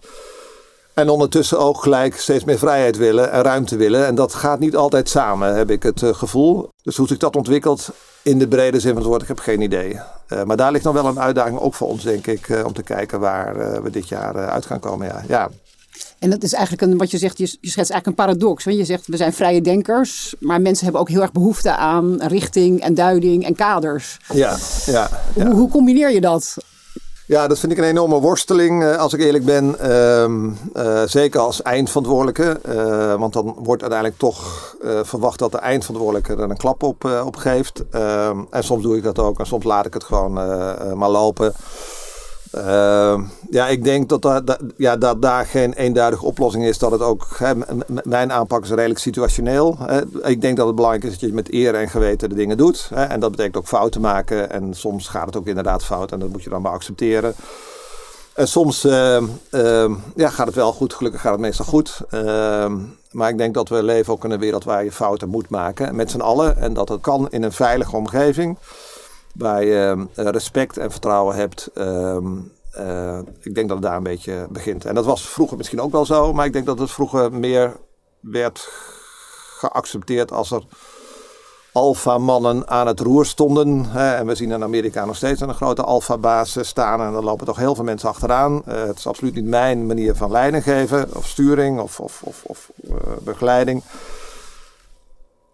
En 0.96 1.10
ondertussen 1.10 1.60
ook 1.60 1.82
gelijk 1.84 2.18
steeds 2.18 2.44
meer 2.44 2.58
vrijheid 2.58 2.98
willen 2.98 3.32
en 3.32 3.42
ruimte 3.42 3.76
willen. 3.76 4.06
En 4.06 4.16
dat 4.16 4.34
gaat 4.34 4.60
niet 4.60 4.76
altijd 4.76 5.10
samen, 5.10 5.56
heb 5.56 5.72
ik 5.72 5.84
het 5.84 6.02
uh, 6.02 6.14
gevoel. 6.14 6.70
Dus 6.82 6.98
hoe 6.98 7.08
zich 7.08 7.18
dat 7.18 7.36
ontwikkelt 7.36 7.90
in 8.22 8.40
de 8.40 8.48
brede 8.48 8.80
zin 8.80 8.90
van 8.90 9.00
het 9.02 9.10
woord, 9.10 9.22
ik 9.22 9.28
heb 9.28 9.40
geen 9.40 9.62
idee. 9.62 10.00
Uh, 10.30 10.44
maar 10.44 10.58
daar 10.58 10.72
ligt 10.72 10.84
nog 10.84 10.94
wel 10.94 11.06
een 11.06 11.20
uitdaging 11.20 11.60
ook 11.60 11.74
voor 11.74 11.88
ons, 11.88 12.04
denk 12.04 12.28
ik, 12.28 12.50
uh, 12.50 12.66
om 12.66 12.74
te 12.74 12.84
kijken 12.84 13.20
waar 13.20 13.84
we 13.84 13.90
dit 13.90 14.08
jaar 14.08 14.36
uit 14.36 14.66
gaan 14.66 14.80
komen. 14.80 15.08
Ja. 15.08 15.24
ja. 15.28 15.50
En 16.20 16.30
dat 16.30 16.44
is 16.44 16.54
eigenlijk 16.54 16.92
een, 16.92 16.98
wat 16.98 17.12
je 17.12 17.18
zegt, 17.18 17.38
je, 17.38 17.44
je 17.44 17.70
schetst 17.70 17.92
eigenlijk 17.92 18.06
een 18.06 18.26
paradox. 18.26 18.64
Want 18.64 18.78
je 18.78 18.86
zegt, 18.86 19.08
we 19.08 19.18
zijn 19.18 19.34
vrije 19.34 19.62
denkers, 19.62 20.36
maar 20.40 20.62
mensen 20.62 20.84
hebben 20.84 21.02
ook 21.02 21.10
heel 21.10 21.22
erg 21.22 21.32
behoefte 21.32 21.76
aan 21.76 22.22
richting 22.22 22.82
en 22.82 22.94
duiding 22.94 23.46
en 23.46 23.56
kaders. 23.56 24.18
Ja, 24.34 24.58
ja. 24.86 25.10
ja. 25.36 25.46
Hoe, 25.46 25.54
hoe 25.54 25.70
combineer 25.70 26.12
je 26.12 26.22
dat? 26.22 26.56
Ja, 27.28 27.48
dat 27.48 27.60
vind 27.60 27.72
ik 27.72 27.78
een 27.78 27.84
enorme 27.84 28.20
worsteling, 28.20 28.84
eh, 28.84 28.98
als 28.98 29.14
ik 29.14 29.20
eerlijk 29.20 29.46
ben. 29.46 29.80
Ehm, 29.80 30.50
eh, 30.74 31.02
zeker 31.06 31.40
als 31.40 31.62
eindverantwoordelijke. 31.62 32.60
Uh, 32.70 33.16
want 33.16 33.34
dan 33.34 33.56
wordt 33.64 33.82
uiteindelijk 33.82 34.20
toch 34.20 34.76
verwacht 35.04 35.40
dat 35.40 35.52
de 35.52 35.58
eindverantwoordelijke 35.58 36.34
er 36.34 36.50
een 36.50 36.58
klap 36.58 36.84
op, 36.84 37.22
op 37.26 37.36
geeft. 37.36 37.84
Ehm, 37.92 38.40
en 38.50 38.64
soms 38.64 38.84
doe 38.84 38.98
ik 38.98 39.04
dat 39.04 39.20
ook 39.20 39.40
en 39.40 39.46
soms 39.46 39.64
laat 39.64 39.86
ik 39.86 39.94
het 39.94 40.04
gewoon 40.04 40.34
maar 40.98 41.10
lopen. 41.10 41.54
Uh, 42.58 43.22
ja, 43.50 43.68
ik 43.68 43.84
denk 43.84 44.10
dat, 44.10 44.22
dat, 44.22 44.58
ja, 44.78 44.98
dat 44.98 45.22
daar 45.22 45.46
geen 45.46 45.74
eenduidige 45.74 46.26
oplossing 46.26 46.66
is. 46.66 46.78
Dat 46.78 46.92
het 46.92 47.02
ook, 47.02 47.28
hè, 47.38 47.54
mijn 48.04 48.32
aanpak 48.32 48.64
is 48.64 48.70
redelijk 48.70 49.00
situationeel. 49.00 49.78
Hè. 49.80 50.02
Ik 50.28 50.42
denk 50.42 50.58
dat 50.58 50.66
het 50.66 50.76
belangrijk 50.76 51.06
is 51.06 51.12
dat 51.20 51.30
je 51.30 51.36
met 51.36 51.54
eer 51.54 51.76
en 51.76 51.90
geweten 51.90 52.30
de 52.30 52.36
dingen 52.36 52.58
doet. 52.58 52.90
Hè. 52.94 53.04
En 53.04 53.20
dat 53.20 53.32
betekent 53.32 53.58
ook 53.58 53.68
fouten 53.68 54.02
maken. 54.02 54.52
En 54.52 54.74
soms 54.74 55.08
gaat 55.08 55.26
het 55.26 55.38
ook 55.38 55.48
inderdaad 55.48 55.86
fout 55.86 56.12
en 56.12 56.20
dat 56.20 56.30
moet 56.30 56.44
je 56.44 56.50
dan 56.50 56.62
maar 56.62 56.72
accepteren. 56.72 57.34
En 58.34 58.48
soms 58.48 58.86
uh, 58.86 59.22
uh, 59.52 59.92
ja, 60.16 60.30
gaat 60.30 60.48
het 60.48 60.56
wel 60.56 60.74
goed, 60.74 60.94
gelukkig 60.94 61.22
gaat 61.22 61.32
het 61.32 61.42
meestal 61.42 61.66
goed. 61.66 62.00
Ehm, 62.10 62.78
maar 63.12 63.30
ik 63.30 63.38
denk 63.38 63.54
dat 63.54 63.70
we 63.70 63.84
leven 63.84 64.14
ook 64.14 64.24
in 64.24 64.32
een 64.32 64.40
wereld 64.40 64.64
waar 64.64 64.84
je 64.84 64.92
fouten 64.92 65.30
moet 65.30 65.50
maken. 65.50 65.96
Met 65.96 66.12
z'n 66.12 66.20
allen. 66.20 66.58
En 66.58 66.74
dat 66.74 66.90
het 66.90 67.02
kan 67.02 67.28
in 67.30 67.44
een 67.44 67.52
veilige 67.52 67.96
omgeving 67.96 68.58
waar 69.38 69.64
je 69.64 70.08
eh, 70.16 70.26
respect 70.26 70.78
en 70.78 70.92
vertrouwen 70.92 71.36
hebt. 71.36 71.70
Ehm, 71.74 72.38
eh, 72.72 73.20
ik 73.40 73.56
denk 73.56 73.68
dat 73.68 73.78
het 73.78 73.86
daar 73.86 73.98
een 73.98 74.04
beetje 74.04 74.48
begint. 74.50 74.86
En 74.86 74.96
dat 74.96 75.06
was 75.06 75.30
vroeger 75.30 75.58
misschien 75.58 75.82
ook 75.82 75.92
wel 75.92 76.06
zo, 76.06 76.34
maar 76.34 76.46
ik 76.46 76.54
denk 76.54 76.66
dat 76.66 76.80
het 76.80 76.92
vroeger 76.92 77.34
meer 77.34 77.78
werd 78.20 78.70
geaccepteerd 79.60 80.32
als 80.32 80.52
er 80.52 80.64
alfamannen 81.72 82.68
aan 82.68 82.88
het 82.88 83.00
roer 83.00 83.26
stonden. 83.26 83.86
Hè, 83.86 84.16
en 84.16 84.26
we 84.28 84.36
zien 84.36 84.52
in 84.52 84.64
Amerika 84.64 85.06
nog 85.06 85.16
steeds 85.16 85.42
een 85.42 85.54
grote 85.54 85.84
alfabaas 85.84 86.58
staan. 86.62 87.02
En 87.02 87.12
daar 87.12 87.24
lopen 87.24 87.46
toch 87.46 87.58
heel 87.58 87.76
veel 87.76 87.84
mensen 87.84 88.10
achteraan. 88.10 88.62
Uh, 88.68 88.84
het 88.84 88.98
is 88.98 89.08
absoluut 89.08 89.36
niet 89.36 89.46
mijn 89.46 89.86
manier 89.86 90.16
van 90.16 90.32
leiding 90.32 90.64
geven, 90.64 91.16
of 91.16 91.28
sturing, 91.28 91.80
of, 91.80 92.00
of, 92.00 92.22
of, 92.24 92.44
of 92.44 92.72
uh, 92.90 92.96
begeleiding. 93.22 93.84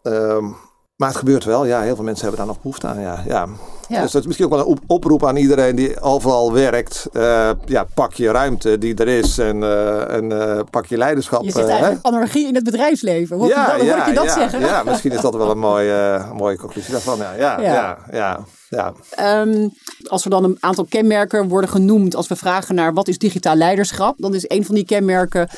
Um, 0.04 0.56
maar 1.02 1.10
het 1.10 1.20
gebeurt 1.20 1.44
wel, 1.44 1.66
ja. 1.66 1.82
Heel 1.82 1.96
veel 1.96 2.04
mensen 2.04 2.28
hebben 2.28 2.46
daar 2.46 2.54
nog 2.54 2.62
behoefte 2.62 2.88
aan, 2.88 3.00
ja. 3.00 3.24
ja. 3.28 3.46
Dus 3.88 4.12
dat 4.12 4.22
is 4.22 4.28
misschien 4.28 4.46
ook 4.46 4.52
wel 4.52 4.70
een 4.70 4.80
oproep 4.88 5.26
aan 5.26 5.36
iedereen 5.36 5.76
die 5.76 6.02
overal 6.02 6.54
werkt. 6.54 7.08
Uh, 7.14 7.50
ja, 7.66 7.86
pak 7.94 8.14
je 8.14 8.32
ruimte 8.32 8.78
die 8.78 8.96
er 8.96 9.08
is 9.08 9.38
en, 9.38 9.58
uh, 9.58 10.14
en 10.14 10.32
uh, 10.32 10.60
pak 10.70 10.86
je 10.86 10.98
leiderschap. 10.98 11.44
Je 11.44 11.52
zegt 11.52 11.68
eigenlijk 11.68 12.06
anarchie 12.06 12.48
in 12.48 12.56
het 12.56 12.64
bedrijfsleven. 12.64 13.38
Hoor 13.38 13.48
ja, 13.48 13.76
je, 13.76 13.84
ja, 13.84 14.08
je 14.08 14.14
dat 14.14 14.26
ja, 14.26 14.34
zeggen? 14.34 14.60
Ja, 14.60 14.84
misschien 14.84 15.12
is 15.12 15.22
dat 15.22 15.36
wel 15.36 15.52
een 15.52 15.60
mooie, 15.60 16.26
mooie 16.34 16.58
conclusie 16.58 16.92
daarvan. 16.92 17.18
Ja, 17.18 17.34
ja, 17.34 17.62
ja. 17.62 17.98
ja, 18.12 18.40
ja, 18.70 18.94
um, 19.42 19.72
als 20.08 20.24
er 20.24 20.30
dan 20.30 20.44
een 20.44 20.58
aantal 20.60 20.86
kenmerken 20.90 21.48
worden 21.48 21.70
genoemd 21.70 22.16
als 22.16 22.28
we 22.28 22.36
vragen 22.36 22.76
naar 22.76 22.94
wat 22.94 23.08
is 23.08 23.18
digitaal 23.18 23.56
leiderschap, 23.56 24.16
dan 24.18 24.36
is 24.36 24.46
een 24.48 24.66
van 24.66 24.76
die 24.76 24.86
kenmerken 24.86 25.50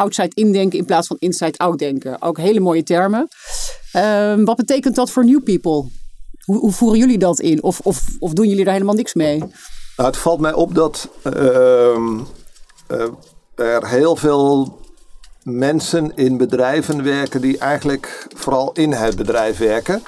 outside 0.00 0.30
indenken 0.34 0.78
in 0.78 0.84
plaats 0.84 1.06
van 1.06 1.16
inside 1.18 1.58
out 1.58 1.78
denken. 1.78 2.22
Ook 2.22 2.38
hele 2.38 2.60
mooie 2.60 2.82
termen. 2.82 3.28
Um, 3.96 4.44
wat 4.44 4.56
betekent 4.56 4.94
dat 4.94 5.10
voor 5.10 5.24
new 5.24 5.42
people? 5.42 5.90
Hoe, 6.44 6.58
hoe, 6.58 6.72
voeren 6.72 6.98
jullie 6.98 7.18
dat 7.18 7.40
in? 7.40 7.62
Of, 7.62 7.80
of, 7.80 8.00
of 8.18 8.32
doen 8.32 8.48
jullie 8.48 8.64
daar 8.64 8.72
helemaal 8.72 8.94
niks 8.94 9.14
mee? 9.14 9.38
Nou, 9.38 10.08
het 10.08 10.16
valt 10.16 10.40
mij 10.40 10.52
op 10.52 10.74
dat 10.74 11.08
uh, 11.24 11.32
uh, 12.90 13.06
er 13.54 13.88
heel 13.88 14.16
veel 14.16 14.78
mensen 15.42 16.12
in 16.14 16.36
bedrijven 16.36 17.02
werken 17.02 17.40
die 17.40 17.58
eigenlijk 17.58 18.26
vooral 18.36 18.72
in 18.72 18.92
het 18.92 19.16
bedrijf 19.16 19.58
werken. 19.58 20.02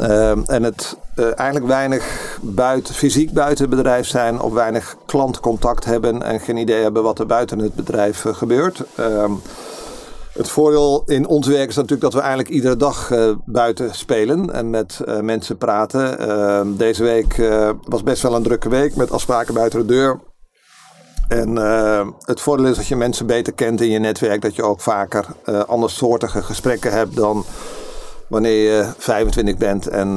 Uh, 0.00 0.30
en 0.30 0.62
het 0.62 0.96
uh, 1.16 1.24
eigenlijk 1.24 1.66
weinig 1.66 2.38
buiten, 2.42 2.94
fysiek 2.94 3.32
buiten 3.32 3.64
het 3.64 3.76
bedrijf 3.76 4.06
zijn, 4.06 4.40
of 4.40 4.52
weinig 4.52 4.96
klantcontact 5.06 5.84
hebben 5.84 6.22
en 6.22 6.40
geen 6.40 6.56
idee 6.56 6.82
hebben 6.82 7.02
wat 7.02 7.18
er 7.18 7.26
buiten 7.26 7.58
het 7.58 7.74
bedrijf 7.74 8.24
uh, 8.24 8.34
gebeurt. 8.34 8.82
Ehm, 8.94 9.32
het 10.32 10.48
voordeel 10.48 11.02
in 11.06 11.26
ons 11.26 11.46
werk 11.46 11.68
is 11.68 11.74
natuurlijk 11.74 12.02
dat 12.02 12.12
we 12.12 12.20
eigenlijk 12.20 12.48
iedere 12.48 12.76
dag 12.76 13.10
uh, 13.10 13.30
buiten 13.44 13.94
spelen 13.94 14.52
en 14.52 14.70
met 14.70 15.00
mensen 15.22 15.56
praten. 15.56 16.18
Ehm, 16.18 16.76
deze 16.76 17.02
week 17.02 17.36
was 17.84 18.02
best 18.02 18.22
wel 18.22 18.34
een 18.34 18.42
drukke 18.42 18.68
week 18.68 18.96
met 18.96 19.10
afspraken 19.10 19.54
buiten 19.54 19.78
de 19.78 19.86
deur. 19.86 20.20
En 21.28 21.56
het 22.20 22.40
voordeel 22.40 22.66
is 22.66 22.76
dat 22.76 22.86
je 22.86 22.96
mensen 22.96 23.26
beter 23.26 23.52
kent 23.52 23.80
in 23.80 23.90
je 23.90 23.98
netwerk, 23.98 24.42
dat 24.42 24.56
je 24.56 24.62
ook 24.62 24.80
vaker 24.80 25.26
andersoortige 25.66 26.42
gesprekken 26.42 26.92
hebt 26.92 27.16
dan 27.16 27.44
wanneer 28.30 28.76
je 28.76 28.86
25 28.98 29.56
bent 29.56 29.86
en 29.86 30.12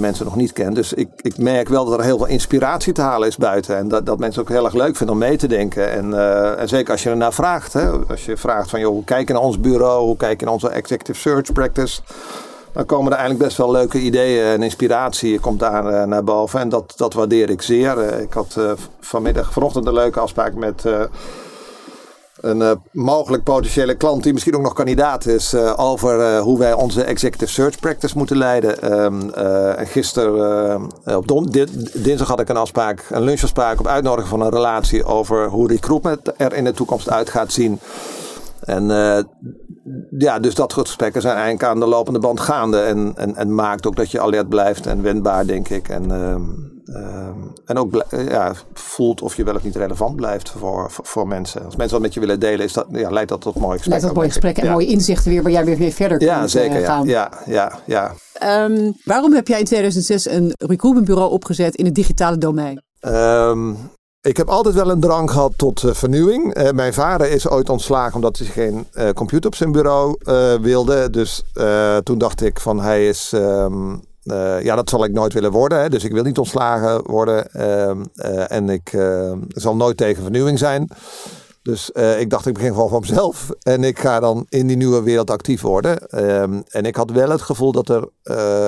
mensen 0.00 0.24
nog 0.24 0.36
niet 0.36 0.52
kent. 0.52 0.74
Dus 0.74 0.92
ik, 0.92 1.08
ik 1.16 1.38
merk 1.38 1.68
wel 1.68 1.84
dat 1.84 1.98
er 1.98 2.04
heel 2.04 2.16
veel 2.16 2.26
inspiratie 2.26 2.92
te 2.92 3.00
halen 3.00 3.28
is 3.28 3.36
buiten. 3.36 3.76
En 3.76 3.88
dat, 3.88 4.06
dat 4.06 4.18
mensen 4.18 4.42
ook 4.42 4.48
heel 4.48 4.64
erg 4.64 4.74
leuk 4.74 4.96
vinden 4.96 5.14
om 5.14 5.20
mee 5.20 5.36
te 5.36 5.46
denken. 5.46 5.90
En, 5.90 6.14
en 6.58 6.68
zeker 6.68 6.92
als 6.92 7.02
je 7.02 7.10
ernaar 7.10 7.32
vraagt. 7.32 7.72
Hè? 7.72 7.90
Als 8.08 8.24
je 8.24 8.36
vraagt 8.36 8.70
van, 8.70 8.80
joh, 8.80 9.04
kijk 9.04 9.28
je 9.28 9.34
naar 9.34 9.42
ons 9.42 9.60
bureau? 9.60 10.16
Kijk 10.16 10.38
je 10.38 10.44
naar 10.44 10.54
onze 10.54 10.68
executive 10.68 11.18
search 11.18 11.52
practice? 11.52 12.00
dan 12.72 12.86
komen 12.86 13.12
er 13.12 13.18
eigenlijk 13.18 13.48
best 13.48 13.58
wel 13.58 13.70
leuke 13.70 13.98
ideeën 13.98 14.44
en 14.44 14.62
inspiratie 14.62 15.40
komt 15.40 15.60
daar 15.60 16.08
naar 16.08 16.24
boven. 16.24 16.60
En 16.60 16.68
dat, 16.68 16.94
dat 16.96 17.14
waardeer 17.14 17.50
ik 17.50 17.62
zeer. 17.62 18.20
Ik 18.20 18.32
had 18.32 18.56
vanmiddag, 19.00 19.52
vanochtend 19.52 19.86
een 19.86 19.92
leuke 19.92 20.20
afspraak 20.20 20.54
met 20.54 20.84
een 22.40 22.80
mogelijk 22.92 23.42
potentiële 23.42 23.94
klant 23.94 24.22
die 24.22 24.32
misschien 24.32 24.56
ook 24.56 24.62
nog 24.62 24.72
kandidaat 24.72 25.26
is 25.26 25.54
over 25.76 26.38
hoe 26.38 26.58
wij 26.58 26.72
onze 26.72 27.02
executive 27.02 27.52
search 27.52 27.78
practice 27.78 28.18
moeten 28.18 28.36
leiden. 28.36 29.02
Um, 29.02 29.32
en 29.74 29.86
gisteren, 29.86 30.80
op 31.04 31.28
don, 31.28 31.52
dinsdag 31.94 32.28
had 32.28 32.40
ik 32.40 32.48
een 32.48 32.56
afspraak, 32.56 33.06
een 33.10 33.22
lunchafspraak 33.22 33.78
op 33.78 33.86
uitnodiging 33.86 34.28
van 34.28 34.40
een 34.40 34.50
relatie 34.50 35.04
over 35.04 35.48
hoe 35.48 35.68
recruitment 35.68 36.20
er 36.36 36.54
in 36.54 36.64
de 36.64 36.72
toekomst 36.72 37.10
uit 37.10 37.30
gaat 37.30 37.52
zien. 37.52 37.78
En 38.60 38.86
ja, 40.18 40.38
dus 40.38 40.54
dat 40.54 40.72
soort 40.72 40.86
gesprekken 40.86 41.22
zijn 41.22 41.34
eigenlijk 41.34 41.64
aan 41.64 41.80
de 41.80 41.86
lopende 41.86 42.18
band 42.18 42.40
gaande. 42.40 42.80
En, 42.80 43.12
en, 43.16 43.36
en 43.36 43.54
maakt 43.54 43.86
ook 43.86 43.96
dat 43.96 44.10
je 44.10 44.20
alert 44.20 44.48
blijft 44.48 44.86
en 44.86 45.02
wendbaar, 45.02 45.46
denk 45.46 45.68
ik. 45.68 45.88
En, 45.88 46.10
uh, 46.88 47.28
en 47.64 47.76
ook 47.76 48.04
ja, 48.10 48.52
voelt 48.72 49.22
of 49.22 49.36
je 49.36 49.44
wel 49.44 49.54
of 49.54 49.62
niet 49.62 49.76
relevant 49.76 50.16
blijft 50.16 50.50
voor, 50.50 50.90
voor, 50.90 51.06
voor, 51.06 51.28
mensen. 51.28 51.64
Als 51.64 51.76
mensen 51.76 51.94
wat 51.94 52.04
met 52.04 52.14
je 52.14 52.20
willen 52.20 52.40
delen, 52.40 52.64
is 52.64 52.72
dat, 52.72 52.86
ja, 52.92 53.10
leidt 53.10 53.28
dat 53.28 53.40
tot 53.40 53.54
mooie 53.54 53.78
gesprekken. 53.78 53.90
Leidt 53.90 54.06
tot 54.06 54.14
mooie 54.14 54.28
gesprekken 54.28 54.62
en 54.62 54.70
mooie 54.70 54.86
inzichten 54.86 55.30
weer, 55.30 55.42
waar 55.42 55.52
jij 55.52 55.64
weer, 55.64 55.76
weer 55.76 55.92
verder 55.92 56.22
ja, 56.22 56.38
kunt 56.38 56.50
zeker, 56.50 56.80
uh, 56.80 56.86
gaan. 56.86 57.06
Ja, 57.06 57.30
ja, 57.46 57.78
ja. 57.86 58.14
Um, 58.64 58.96
waarom 59.04 59.32
heb 59.32 59.48
jij 59.48 59.58
in 59.58 59.64
2006 59.64 60.28
een 60.28 60.52
recruitmentbureau 60.56 61.30
opgezet 61.30 61.74
in 61.74 61.84
het 61.84 61.94
digitale 61.94 62.38
domein? 62.38 62.82
Um, 63.00 63.76
ik 64.20 64.36
heb 64.36 64.48
altijd 64.48 64.74
wel 64.74 64.90
een 64.90 65.00
drang 65.00 65.30
gehad 65.30 65.52
tot 65.56 65.82
uh, 65.82 65.92
vernieuwing. 65.92 66.58
Uh, 66.58 66.70
mijn 66.70 66.94
vader 66.94 67.30
is 67.30 67.48
ooit 67.48 67.68
ontslagen 67.68 68.14
omdat 68.14 68.38
hij 68.38 68.46
geen 68.46 68.86
uh, 68.94 69.10
computer 69.10 69.46
op 69.46 69.54
zijn 69.54 69.72
bureau 69.72 70.16
wilde. 70.60 71.10
Dus 71.10 71.44
toen 72.02 72.18
dacht 72.18 72.42
ik 72.42 72.60
van 72.60 72.80
hij 72.80 73.08
is... 73.08 73.32
Um, 73.34 74.06
ja, 74.62 74.74
dat 74.74 74.88
zal 74.90 75.04
ik 75.04 75.12
nooit 75.12 75.32
willen 75.32 75.50
worden. 75.50 75.80
Hè. 75.80 75.88
Dus 75.88 76.04
ik 76.04 76.12
wil 76.12 76.22
niet 76.22 76.38
ontslagen 76.38 77.06
worden. 77.10 77.52
Ehm, 77.52 78.04
en 78.46 78.68
ik 78.68 78.96
zal 79.48 79.76
nooit 79.76 79.96
tegen 79.96 80.22
vernieuwing 80.22 80.58
zijn. 80.58 80.88
Dus 81.62 81.90
ik 82.18 82.30
dacht, 82.30 82.46
ik 82.46 82.54
begin 82.54 82.72
gewoon 82.72 82.88
van 82.88 83.00
mezelf. 83.00 83.50
En 83.62 83.84
ik 83.84 83.98
ga 83.98 84.20
dan 84.20 84.46
in 84.48 84.66
die 84.66 84.76
nieuwe 84.76 85.02
wereld 85.02 85.30
actief 85.30 85.60
worden. 85.60 86.24
Um, 86.42 86.62
en 86.68 86.84
ik 86.84 86.96
had 86.96 87.10
wel 87.10 87.30
het 87.30 87.42
gevoel 87.42 87.72
dat 87.72 87.88
er, 87.88 88.08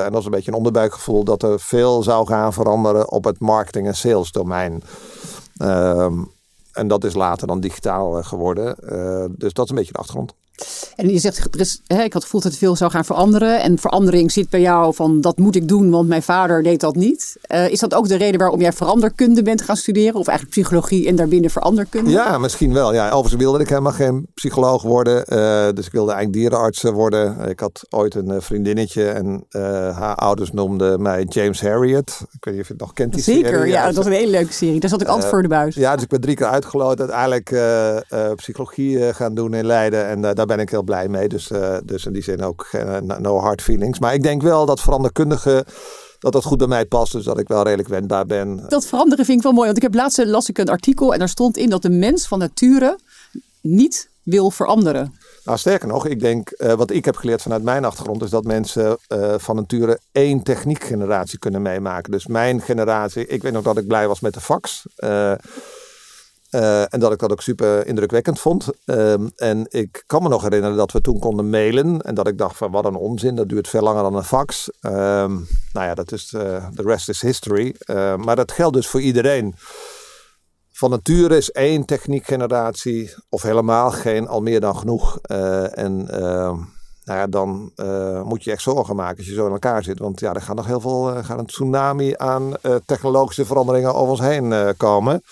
en 0.04 0.12
dat 0.12 0.20
is 0.20 0.24
een 0.24 0.30
beetje 0.30 0.50
een 0.50 0.56
onderbuikgevoel, 0.56 1.24
dat 1.24 1.42
er 1.42 1.60
veel 1.60 2.02
zou 2.02 2.26
gaan 2.26 2.52
veranderen 2.52 3.10
op 3.10 3.24
het 3.24 3.40
marketing- 3.40 3.86
en 3.86 3.96
sales 3.96 4.32
domein. 4.32 4.82
Um, 5.62 6.32
en 6.72 6.88
dat 6.88 7.04
is 7.04 7.14
later 7.14 7.46
dan 7.46 7.60
digitaal 7.60 8.22
geworden. 8.22 8.76
Dus 9.38 9.52
dat 9.52 9.64
is 9.64 9.70
een 9.70 9.76
beetje 9.76 9.92
de 9.92 9.98
achtergrond. 9.98 10.34
En 10.96 11.10
je 11.10 11.18
zegt, 11.18 11.54
er 11.54 11.60
is, 11.60 11.80
hè, 11.86 12.02
ik 12.02 12.12
had 12.12 12.22
gevoeld 12.22 12.42
dat 12.42 12.52
het 12.52 12.60
veel 12.60 12.76
zou 12.76 12.90
gaan 12.90 13.04
veranderen. 13.04 13.60
En 13.60 13.78
verandering 13.78 14.32
zit 14.32 14.50
bij 14.50 14.60
jou 14.60 14.94
van 14.94 15.20
dat 15.20 15.38
moet 15.38 15.56
ik 15.56 15.68
doen, 15.68 15.90
want 15.90 16.08
mijn 16.08 16.22
vader 16.22 16.62
deed 16.62 16.80
dat 16.80 16.94
niet. 16.94 17.36
Uh, 17.54 17.68
is 17.70 17.78
dat 17.78 17.94
ook 17.94 18.08
de 18.08 18.16
reden 18.16 18.38
waarom 18.40 18.60
jij 18.60 18.72
veranderkunde 18.72 19.42
bent 19.42 19.62
gaan 19.62 19.76
studeren? 19.76 20.14
Of 20.14 20.26
eigenlijk 20.26 20.58
psychologie 20.58 21.06
en 21.06 21.16
daarbinnen 21.16 21.50
veranderkunde? 21.50 22.10
Ja, 22.10 22.38
misschien 22.38 22.72
wel. 22.72 22.92
Ja, 22.92 23.10
overigens 23.10 23.42
wilde 23.42 23.58
ik 23.58 23.68
helemaal 23.68 23.92
geen 23.92 24.26
psycholoog 24.34 24.82
worden. 24.82 25.16
Uh, 25.16 25.68
dus 25.74 25.86
ik 25.86 25.92
wilde 25.92 26.12
eigenlijk 26.12 26.32
dierenarts 26.32 26.82
worden. 26.82 27.48
Ik 27.48 27.60
had 27.60 27.82
ooit 27.90 28.14
een 28.14 28.42
vriendinnetje 28.42 29.08
en 29.08 29.44
haar 29.94 30.14
ouders 30.14 30.52
noemden 30.52 31.02
mij 31.02 31.24
James 31.28 31.60
Harriet. 31.60 32.20
Ik 32.32 32.44
weet 32.44 32.54
niet 32.54 32.62
of 32.62 32.68
je 32.68 32.72
het 32.72 32.82
nog 32.82 32.92
kent. 32.92 33.12
Die 33.12 33.22
Zeker, 33.22 33.50
serie. 33.50 33.72
ja, 33.72 33.86
dat 33.86 33.94
was 33.94 34.06
een 34.06 34.12
hele 34.12 34.30
leuke 34.30 34.52
serie. 34.52 34.80
Daar 34.80 34.90
zat 34.90 35.00
ik 35.00 35.08
altijd 35.08 35.30
voor 35.30 35.42
de 35.42 35.48
buis. 35.48 35.74
Ja, 35.74 35.94
dus 35.94 36.02
ik 36.02 36.08
ben 36.08 36.20
drie 36.20 36.36
keer 36.36 36.46
uitgeloot. 36.46 37.00
Uiteindelijk 37.00 37.54
psychologie 38.36 39.14
gaan 39.14 39.34
doen 39.34 39.54
in 39.54 39.66
Leiden. 39.66 40.06
En 40.06 40.20
daar 40.20 40.46
ben 40.50 40.60
ik 40.60 40.70
heel 40.70 40.82
blij 40.82 41.08
mee. 41.08 41.28
Dus, 41.28 41.50
uh, 41.50 41.76
dus 41.84 42.06
in 42.06 42.12
die 42.12 42.22
zin 42.22 42.42
ook 42.42 42.68
uh, 42.72 42.96
no 42.98 43.38
hard 43.38 43.62
feelings. 43.62 43.98
Maar 43.98 44.14
ik 44.14 44.22
denk 44.22 44.42
wel 44.42 44.66
dat 44.66 44.80
veranderkundige 44.80 45.64
dat 46.18 46.32
dat 46.32 46.44
goed 46.44 46.58
bij 46.58 46.66
mij 46.66 46.86
past. 46.86 47.12
Dus 47.12 47.24
dat 47.24 47.38
ik 47.38 47.48
wel 47.48 47.62
redelijk 47.62 47.88
wendbaar 47.88 48.26
ben. 48.26 48.64
Dat 48.68 48.86
veranderen 48.86 49.24
vind 49.24 49.38
ik 49.38 49.44
wel 49.44 49.52
mooi. 49.52 49.64
Want 49.64 49.76
ik 49.76 49.82
heb 49.82 49.94
laatst 49.94 50.24
las 50.24 50.48
ik 50.48 50.58
een 50.58 50.68
artikel 50.68 51.12
en 51.12 51.18
daar 51.18 51.28
stond 51.28 51.56
in 51.56 51.70
dat 51.70 51.82
de 51.82 51.90
mens 51.90 52.26
van 52.26 52.38
nature 52.38 52.98
niet 53.60 54.08
wil 54.22 54.50
veranderen. 54.50 55.14
Nou, 55.44 55.58
sterker 55.58 55.88
nog, 55.88 56.06
ik 56.06 56.20
denk, 56.20 56.52
uh, 56.56 56.72
wat 56.72 56.90
ik 56.90 57.04
heb 57.04 57.16
geleerd 57.16 57.42
vanuit 57.42 57.62
mijn 57.62 57.84
achtergrond, 57.84 58.22
is 58.22 58.30
dat 58.30 58.44
mensen 58.44 58.98
uh, 59.08 59.34
van 59.38 59.56
nature 59.56 59.98
één 60.12 60.42
techniekgeneratie 60.42 61.38
kunnen 61.38 61.62
meemaken. 61.62 62.12
Dus 62.12 62.26
mijn 62.26 62.60
generatie, 62.60 63.26
ik 63.26 63.42
weet 63.42 63.52
nog 63.52 63.62
dat 63.62 63.78
ik 63.78 63.86
blij 63.86 64.08
was 64.08 64.20
met 64.20 64.34
de 64.34 64.40
fax. 64.40 64.86
Uh, 64.98 65.32
Uh, 66.50 66.94
en 66.94 67.00
dat 67.00 67.12
ik 67.12 67.18
dat 67.18 67.32
ook 67.32 67.42
super 67.42 67.86
indrukwekkend 67.86 68.40
vond. 68.40 68.68
Uh, 68.84 69.12
en 69.36 69.66
ik 69.68 70.02
kan 70.06 70.22
me 70.22 70.28
nog 70.28 70.42
herinneren 70.42 70.76
dat 70.76 70.92
we 70.92 71.00
toen 71.00 71.18
konden 71.18 71.50
mailen. 71.50 72.00
En 72.00 72.14
dat 72.14 72.26
ik 72.26 72.38
dacht 72.38 72.56
van 72.56 72.70
wat 72.70 72.84
een 72.84 72.94
onzin, 72.94 73.34
dat 73.34 73.48
duurt 73.48 73.68
veel 73.68 73.82
langer 73.82 74.02
dan 74.02 74.14
een 74.14 74.24
fax. 74.24 74.70
Uh, 74.80 74.92
nou 75.72 75.86
ja, 75.86 75.94
dat 75.94 76.12
is, 76.12 76.32
uh, 76.32 76.66
the 76.74 76.82
rest 76.82 77.08
is 77.08 77.20
history. 77.20 77.74
maar 78.16 78.36
dat 78.36 78.52
geldt 78.52 78.76
dus 78.76 78.88
voor 78.88 79.00
iedereen. 79.00 79.54
Van 80.72 80.90
nature 80.90 81.36
is 81.36 81.50
één 81.50 81.84
techniekgeneratie 81.84 83.14
of 83.28 83.42
helemaal 83.42 83.90
geen 83.90 84.28
al 84.28 84.40
meer 84.40 84.60
dan 84.60 84.76
genoeg. 84.76 85.18
en 85.20 86.04
nou 87.04 87.18
ja, 87.18 87.26
dan 87.26 87.72
moet 88.24 88.44
je 88.44 88.50
echt 88.50 88.62
zorgen 88.62 88.96
maken 88.96 89.16
als 89.16 89.26
je 89.26 89.34
zo 89.34 89.46
in 89.46 89.52
elkaar 89.52 89.82
zit. 89.82 89.98
Want 89.98 90.20
ja, 90.20 90.34
er 90.34 90.42
gaat 90.42 90.56
nog 90.56 90.66
heel 90.66 90.80
veel, 90.80 91.22
gaat 91.22 91.38
een 91.38 91.46
tsunami 91.46 92.14
aan 92.16 92.52
technologische 92.86 93.44
veranderingen 93.44 93.94
over 93.94 94.10
ons 94.10 94.20
heen 94.20 94.74
komen. 94.76 95.22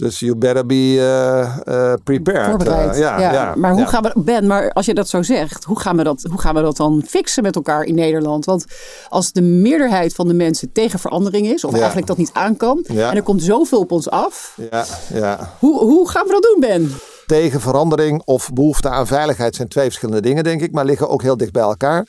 Dus 0.00 0.18
you 0.18 0.36
better 0.36 0.66
be 0.66 0.94
uh, 0.94 1.56
uh, 1.68 1.92
prepared. 2.04 2.46
Voorbereid. 2.46 2.94
Uh, 2.94 3.00
ja, 3.00 3.20
ja. 3.20 3.32
ja, 3.32 3.54
maar 3.56 3.72
hoe 3.72 3.80
ja. 3.80 3.86
gaan 3.86 4.02
we, 4.02 4.12
Ben, 4.14 4.46
maar 4.46 4.72
als 4.72 4.86
je 4.86 4.94
dat 4.94 5.08
zo 5.08 5.22
zegt, 5.22 5.64
hoe 5.64 5.80
gaan, 5.80 5.96
we 5.96 6.02
dat, 6.02 6.26
hoe 6.30 6.40
gaan 6.40 6.54
we 6.54 6.60
dat 6.60 6.76
dan 6.76 7.02
fixen 7.06 7.42
met 7.42 7.56
elkaar 7.56 7.82
in 7.82 7.94
Nederland? 7.94 8.44
Want 8.44 8.64
als 9.08 9.32
de 9.32 9.42
meerderheid 9.42 10.14
van 10.14 10.28
de 10.28 10.34
mensen 10.34 10.72
tegen 10.72 10.98
verandering 10.98 11.46
is, 11.46 11.64
of 11.64 11.74
eigenlijk 11.74 12.06
dat 12.06 12.16
niet 12.16 12.30
aan 12.32 12.56
kan, 12.56 12.84
en 12.84 12.96
er 13.16 13.22
komt 13.22 13.42
zoveel 13.42 13.78
op 13.78 13.92
ons 13.92 14.10
af, 14.10 14.58
Ja, 14.70 14.84
ja. 15.14 15.54
hoe, 15.58 15.78
hoe 15.78 16.08
gaan 16.08 16.26
we 16.26 16.32
dat 16.32 16.42
doen, 16.42 16.60
Ben? 16.60 16.92
Tegen 17.26 17.60
verandering 17.60 18.22
of 18.24 18.52
behoefte 18.52 18.88
aan 18.88 19.06
veiligheid 19.06 19.54
zijn 19.54 19.68
twee 19.68 19.84
verschillende 19.84 20.20
dingen, 20.20 20.44
denk 20.44 20.60
ik, 20.62 20.72
maar 20.72 20.84
liggen 20.84 21.08
ook 21.08 21.22
heel 21.22 21.36
dicht 21.36 21.52
bij 21.52 21.62
elkaar. 21.62 22.06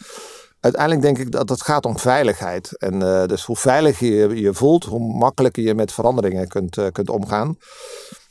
Uiteindelijk 0.61 1.01
denk 1.01 1.17
ik 1.17 1.31
dat 1.31 1.49
het 1.49 1.61
gaat 1.61 1.85
om 1.85 1.97
veiligheid. 1.97 2.77
En 2.77 3.01
eh, 3.01 3.27
dus 3.27 3.43
hoe 3.43 3.57
veiliger 3.57 4.07
je 4.07 4.41
je 4.41 4.53
voelt, 4.53 4.83
hoe 4.83 5.17
makkelijker 5.17 5.63
je 5.63 5.75
met 5.75 5.91
veranderingen 5.91 6.47
kunt, 6.47 6.77
eh, 6.77 6.87
kunt 6.91 7.09
omgaan. 7.09 7.57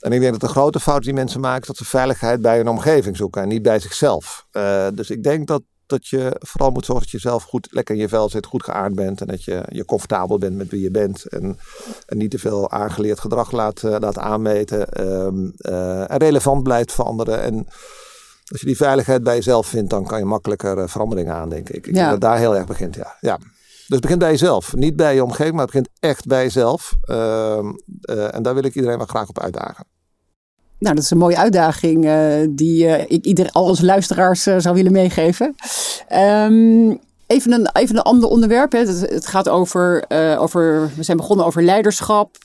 En 0.00 0.12
ik 0.12 0.20
denk 0.20 0.32
dat 0.32 0.40
de 0.40 0.48
grote 0.48 0.80
fout 0.80 1.02
die 1.02 1.12
mensen 1.12 1.40
maken, 1.40 1.60
is 1.60 1.66
dat 1.66 1.76
ze 1.76 1.84
veiligheid 1.84 2.42
bij 2.42 2.56
hun 2.56 2.68
omgeving 2.68 3.16
zoeken 3.16 3.42
en 3.42 3.48
niet 3.48 3.62
bij 3.62 3.80
zichzelf. 3.80 4.46
Eh, 4.50 4.86
dus 4.94 5.10
ik 5.10 5.22
denk 5.22 5.46
dat, 5.46 5.62
dat 5.86 6.06
je 6.06 6.36
vooral 6.38 6.70
moet 6.70 6.84
zorgen 6.84 7.04
dat 7.04 7.12
je 7.22 7.28
zelf 7.28 7.42
goed 7.42 7.68
lekker 7.70 7.94
in 7.94 8.00
je 8.00 8.08
vel 8.08 8.28
zit, 8.28 8.46
goed 8.46 8.64
geaard 8.64 8.94
bent. 8.94 9.20
En 9.20 9.26
dat 9.26 9.44
je, 9.44 9.62
je 9.68 9.84
comfortabel 9.84 10.38
bent 10.38 10.56
met 10.56 10.70
wie 10.70 10.82
je 10.82 10.90
bent. 10.90 11.24
En, 11.24 11.58
en 12.06 12.18
niet 12.18 12.30
te 12.30 12.38
veel 12.38 12.70
aangeleerd 12.70 13.20
gedrag 13.20 13.50
laat, 13.52 13.82
laat 13.82 14.18
aanmeten. 14.18 14.88
ehm, 14.88 15.50
eh, 15.56 16.10
en 16.10 16.18
relevant 16.18 16.62
blijft 16.62 16.92
voor 16.92 17.04
anderen. 17.04 17.42
En 17.42 17.66
als 18.50 18.60
je 18.60 18.66
die 18.66 18.76
veiligheid 18.76 19.22
bij 19.22 19.34
jezelf 19.34 19.66
vindt, 19.66 19.90
dan 19.90 20.06
kan 20.06 20.18
je 20.18 20.24
makkelijker 20.24 20.78
eh, 20.78 20.88
veranderingen 20.88 21.34
aan, 21.34 21.48
denk 21.48 21.68
ik. 21.68 21.86
Ik 21.86 21.86
Ja. 21.86 21.92
denk 21.92 22.10
dat 22.10 22.20
daar 22.20 22.38
heel 22.38 22.56
erg 22.56 22.66
begint, 22.66 22.94
ja. 22.94 23.16
ja. 23.20 23.36
Dus 23.36 23.98
het 23.98 24.00
begint 24.00 24.18
bij 24.18 24.30
jezelf. 24.30 24.74
Niet 24.74 24.96
bij 24.96 25.14
je 25.14 25.24
omgeving, 25.24 25.52
maar 25.54 25.64
het 25.64 25.70
begint 25.74 25.88
echt 26.00 26.26
bij 26.26 26.42
jezelf. 26.42 26.92
Ehm, 27.02 27.66
eh, 28.02 28.34
en 28.34 28.42
daar 28.42 28.54
wil 28.54 28.64
ik 28.64 28.74
iedereen 28.74 28.96
wel 28.96 29.06
graag 29.06 29.28
op 29.28 29.38
uitdagen. 29.40 29.84
Nou, 30.78 30.94
dat 30.94 31.04
is 31.04 31.10
een 31.10 31.18
mooie 31.18 31.36
uitdaging 31.38 32.04
eh, 32.06 32.46
die 32.50 32.86
ik 32.86 33.24
ieder, 33.24 33.50
al 33.50 33.64
onze 33.64 33.84
luisteraars 33.84 34.42
zou 34.42 34.74
willen 34.74 34.92
meegeven. 34.92 35.54
Ehm, 36.08 36.94
even, 37.26 37.52
een, 37.52 37.68
even 37.72 37.96
een 37.96 38.02
ander 38.02 38.28
onderwerp. 38.28 38.72
Hè. 38.72 38.78
Het, 38.78 39.00
het 39.00 39.26
gaat 39.26 39.48
over, 39.48 40.04
over, 40.38 40.90
we 40.96 41.02
zijn 41.02 41.16
begonnen 41.16 41.46
over 41.46 41.62
leiderschap, 41.62 42.36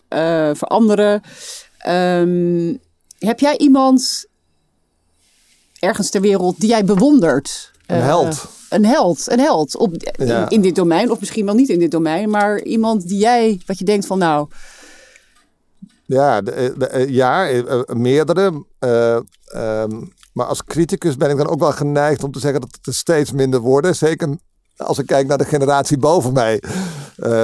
veranderen. 0.53 1.21
Ehm, 1.77 2.75
heb 3.19 3.39
jij 3.39 3.57
iemand 3.57 4.25
ergens 5.85 6.09
ter 6.09 6.21
wereld 6.21 6.59
die 6.59 6.69
jij 6.69 6.85
bewondert? 6.85 7.71
Een 7.85 7.97
Eh, 7.97 8.03
held. 8.05 8.45
Een 8.69 8.85
held, 8.85 9.31
een 9.31 9.39
held 9.39 9.77
op, 9.77 9.93
in, 9.93 10.25
Ja. 10.27 10.49
in 10.49 10.61
dit 10.61 10.75
domein, 10.75 11.11
of 11.11 11.19
misschien 11.19 11.45
wel 11.45 11.55
niet 11.55 11.69
in 11.69 11.79
dit 11.79 11.91
domein, 11.91 12.29
maar 12.29 12.61
iemand 12.61 13.07
die 13.07 13.17
jij, 13.17 13.61
wat 13.65 13.79
je 13.79 13.85
denkt 13.85 14.05
van 14.05 14.17
nou, 14.17 14.47
Ja, 16.07 16.41
de, 16.41 16.73
de, 16.77 16.87
eh, 16.87 17.09
ja 17.09 17.47
eh, 17.47 17.59
eh, 17.71 17.81
meerdere. 17.85 18.65
Eh, 18.79 19.15
ehm, 19.45 20.01
maar 20.33 20.45
als 20.45 20.63
criticus 20.63 21.17
ben 21.17 21.29
ik 21.29 21.37
dan 21.37 21.47
ook 21.47 21.59
wel 21.59 21.71
geneigd 21.71 22.23
om 22.23 22.31
te 22.31 22.39
zeggen 22.39 22.61
dat 22.61 22.69
het 22.77 22.87
er 22.87 22.93
steeds 22.93 23.31
minder 23.31 23.59
worden. 23.59 23.95
Zeker 23.95 24.37
als 24.77 24.97
ik 24.99 25.05
kijk 25.05 25.27
naar 25.27 25.37
de 25.37 25.45
generatie 25.45 25.97
boven 25.97 26.33
mij. 26.33 26.61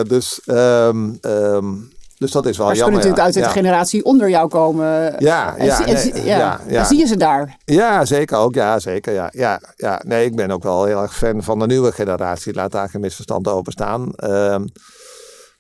Dus 0.07 0.41
ehm, 0.45 1.13
ehm, 1.21 1.74
Dus 2.22 2.32
dat 2.32 2.46
is 2.46 2.58
wel 2.58 2.66
Maar 2.66 2.75
ze 2.75 2.82
jammer. 2.82 3.01
kunnen 3.01 3.18
natuurlijk 3.18 3.36
ja. 3.36 3.42
uit 3.44 3.54
de 3.54 3.60
generatie 3.60 4.04
onder 4.04 4.30
jou 4.30 4.48
komen. 4.48 5.16
Ja, 5.18 5.58
En 5.58 5.66
ja, 5.66 5.86
en 5.86 5.94
nee, 5.94 6.25
ja. 6.25 6.60
Dan 6.70 6.86
zie 6.86 6.98
je 6.98 7.06
ze 7.06 7.18
daar. 7.18 7.58
Ja, 7.66 8.06
zeker 8.06 8.38
ook. 8.38 8.54
Ja, 8.54 8.80
zeker. 8.80 9.13
Ja, 9.13 9.30
ja, 9.32 9.62
ja. 9.75 10.01
Nee, 10.06 10.25
ik 10.25 10.36
ben 10.36 10.51
ook 10.51 10.63
wel 10.63 10.86
heel 10.86 11.01
erg 11.01 11.16
fan 11.18 11.44
van 11.44 11.60
de 11.60 11.66
nieuwe 11.66 11.92
generatie. 11.92 12.54
Laat 12.54 12.72
daar 12.72 12.90
geen 12.90 13.01
misverstand 13.01 13.48
over 13.48 13.72
staan. 13.72 14.13
Ehm, 14.16 14.66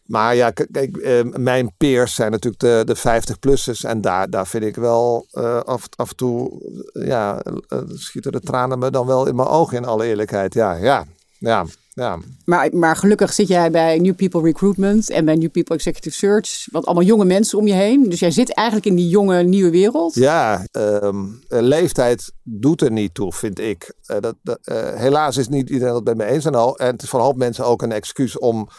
maar 0.05 0.35
ja, 0.35 0.49
kijk, 0.49 0.97
eh, 0.97 1.23
mijn 1.23 1.71
peers 1.77 2.15
zijn 2.15 2.31
natuurlijk 2.31 2.61
de, 2.61 2.81
de 2.85 2.97
50-plussers. 2.97 3.83
En 3.83 4.01
daar, 4.01 4.29
daar 4.29 4.47
vind 4.47 4.63
ik 4.63 4.75
wel 4.75 5.27
eh, 5.31 5.59
af, 5.59 5.87
af 5.95 6.09
en 6.09 6.15
toe, 6.15 6.51
ja, 6.93 7.41
eh, 7.67 7.79
schieten 7.87 8.31
de 8.31 8.39
tranen 8.39 8.79
me 8.79 8.91
dan 8.91 9.07
wel 9.07 9.27
in 9.27 9.35
mijn 9.35 9.47
ogen, 9.47 9.77
in 9.77 9.85
alle 9.85 10.05
eerlijkheid. 10.05 10.53
Ja, 10.53 10.73
ja, 10.73 11.05
ja, 11.37 11.65
ja. 11.93 12.19
Maar, 12.45 12.69
maar 12.75 12.95
gelukkig 12.95 13.33
zit 13.33 13.47
jij 13.47 13.71
bij 13.71 13.99
New 13.99 14.15
People 14.15 14.41
Recruitment 14.41 15.09
en 15.09 15.25
bij 15.25 15.35
New 15.35 15.51
People 15.51 15.75
Executive 15.75 16.15
Search. 16.15 16.67
Want 16.71 16.85
allemaal 16.85 17.03
jonge 17.03 17.25
mensen 17.25 17.57
om 17.57 17.67
je 17.67 17.73
heen. 17.73 18.09
Dus 18.09 18.19
jij 18.19 18.31
zit 18.31 18.53
eigenlijk 18.53 18.87
in 18.87 18.95
die 18.95 19.09
jonge 19.09 19.43
nieuwe 19.43 19.69
wereld. 19.69 20.15
Ja, 20.15 20.65
ehm, 20.71 21.25
eh, 21.47 21.61
leeftijd 21.61 22.31
doet 22.43 22.81
er 22.81 22.91
niet 22.91 23.13
toe, 23.13 23.33
vind 23.33 23.59
ik. 23.59 23.93
Eh, 24.05 24.19
dat, 24.19 24.35
dat, 24.41 24.59
eh, 24.63 24.93
helaas 24.93 25.37
is 25.37 25.47
niet 25.47 25.69
iedereen 25.69 25.95
het 25.95 26.03
met 26.03 26.17
me 26.17 26.25
eens. 26.25 26.45
En, 26.45 26.55
al, 26.55 26.77
en 26.77 26.91
het 26.91 27.03
is 27.03 27.09
voor 27.09 27.19
een 27.19 27.25
hoop 27.25 27.37
mensen 27.37 27.65
ook 27.65 27.81
een 27.81 27.91
excuus 27.91 28.37
om 28.37 28.69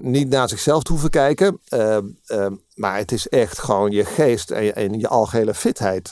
niet 0.00 0.28
naar 0.28 0.48
zichzelf 0.48 0.82
te 0.82 0.92
hoeven 0.92 1.10
kijken. 1.10 1.60
Ehm, 1.68 2.06
ehm, 2.26 2.54
maar 2.74 2.98
het 2.98 3.12
is 3.12 3.28
echt 3.28 3.58
gewoon 3.58 3.90
je 3.90 4.04
geest 4.04 4.50
en 4.50 4.64
je, 4.64 4.72
en 4.72 4.98
je 4.98 5.08
algehele 5.08 5.54
fitheid. 5.54 6.10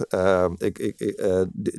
Ik, 0.56 0.78
ik, 0.78 1.24